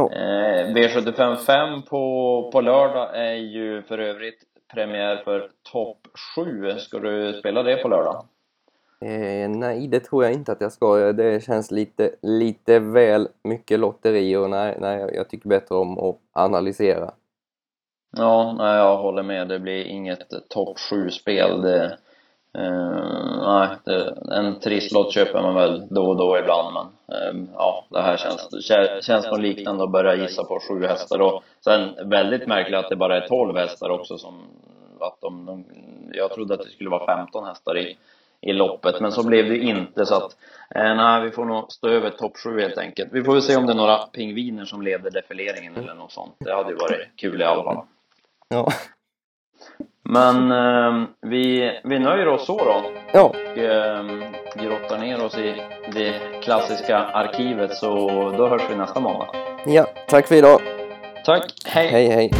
V75 0.68 1.36
5 1.36 1.82
på, 1.82 2.50
på 2.52 2.60
lördag 2.60 3.16
är 3.16 3.34
ju 3.34 3.82
för 3.82 3.98
övrigt 3.98 4.44
premiär 4.74 5.16
för 5.16 5.50
topp 5.72 5.98
7. 6.34 6.78
Ska 6.78 6.98
du 6.98 7.32
spela 7.32 7.62
det 7.62 7.76
på 7.76 7.88
lördag? 7.88 8.24
Eh, 9.00 9.48
nej, 9.48 9.88
det 9.88 10.00
tror 10.00 10.24
jag 10.24 10.32
inte 10.32 10.52
att 10.52 10.60
jag 10.60 10.72
ska. 10.72 11.12
Det 11.12 11.44
känns 11.44 11.70
lite, 11.70 12.10
lite 12.22 12.78
väl 12.78 13.28
mycket 13.44 13.80
lotteri 13.80 14.36
och 14.36 14.50
nej, 14.50 14.76
nej, 14.80 15.10
jag 15.14 15.28
tycker 15.28 15.48
bättre 15.48 15.74
om 15.74 15.98
att 15.98 16.16
analysera. 16.32 17.10
Ja, 18.16 18.54
nej, 18.58 18.76
jag 18.76 18.96
håller 18.96 19.22
med. 19.22 19.48
Det 19.48 19.58
blir 19.58 19.84
inget 19.84 20.48
topp 20.48 20.76
7-spel. 20.92 21.62
Det, 21.62 21.98
Eh, 22.58 23.46
nej, 23.46 23.68
det, 23.84 24.16
en 24.30 24.60
trisslott 24.60 25.12
köper 25.12 25.42
man 25.42 25.54
väl 25.54 25.86
då 25.90 26.08
och 26.08 26.16
då 26.16 26.38
ibland, 26.38 26.74
men 26.74 27.16
ehm, 27.16 27.48
ja, 27.54 27.84
det 27.88 28.00
här 28.00 28.16
känns, 28.16 28.66
känns 29.04 29.26
nog 29.26 29.40
liknande 29.40 29.84
att 29.84 29.92
börja 29.92 30.14
gissa 30.14 30.44
på 30.44 30.60
sju 30.68 30.86
hästar. 30.86 31.20
Och 31.20 31.42
sen 31.64 32.10
väldigt 32.10 32.46
märkligt 32.46 32.78
att 32.78 32.88
det 32.88 32.96
bara 32.96 33.16
är 33.16 33.28
12 33.28 33.56
hästar 33.56 33.90
också 33.90 34.18
som 34.18 34.42
att 35.00 35.20
de, 35.20 35.46
de, 35.46 35.64
jag 36.12 36.30
trodde 36.30 36.54
att 36.54 36.60
det 36.60 36.70
skulle 36.70 36.90
vara 36.90 37.16
15 37.16 37.44
hästar 37.44 37.78
i, 37.78 37.96
i 38.40 38.52
loppet, 38.52 39.00
men 39.00 39.12
så 39.12 39.26
blev 39.26 39.48
det 39.48 39.58
inte 39.58 40.06
så 40.06 40.14
att 40.14 40.36
eh, 40.74 40.96
nej, 40.96 41.22
vi 41.22 41.30
får 41.30 41.44
nog 41.44 41.72
stå 41.72 41.88
över 41.88 42.10
topp 42.10 42.36
7 42.36 42.60
helt 42.60 42.78
enkelt. 42.78 43.08
Vi 43.12 43.24
får 43.24 43.32
väl 43.32 43.42
se 43.42 43.56
om 43.56 43.66
det 43.66 43.72
är 43.72 43.76
några 43.76 43.96
pingviner 43.96 44.64
som 44.64 44.82
leder 44.82 45.10
defileringen 45.10 45.76
eller 45.76 45.94
något 45.94 46.12
sånt. 46.12 46.34
Det 46.38 46.54
hade 46.54 46.70
ju 46.70 46.76
varit 46.76 47.16
kul 47.16 47.40
i 47.40 47.44
alla 47.44 47.64
fall. 47.64 47.84
Ja. 48.48 48.72
Men 50.12 50.50
eh, 50.50 51.08
vi, 51.22 51.72
vi 51.84 51.98
nöjer 51.98 52.28
oss 52.28 52.46
så 52.46 52.56
då. 52.56 52.82
Ja. 53.12 53.22
Och 53.22 53.58
eh, 53.58 54.04
grottar 54.56 54.98
ner 54.98 55.24
oss 55.24 55.38
i 55.38 55.54
det 55.94 56.14
klassiska 56.42 56.98
arkivet 56.98 57.74
så 57.74 57.90
då 58.36 58.48
hörs 58.48 58.62
vi 58.70 58.76
nästa 58.76 59.00
måndag. 59.00 59.28
Ja, 59.66 59.86
tack 60.08 60.26
för 60.26 60.34
idag. 60.34 60.60
Tack, 61.24 61.52
hej. 61.64 61.88
Hej, 61.88 62.08
hej. 62.08 62.30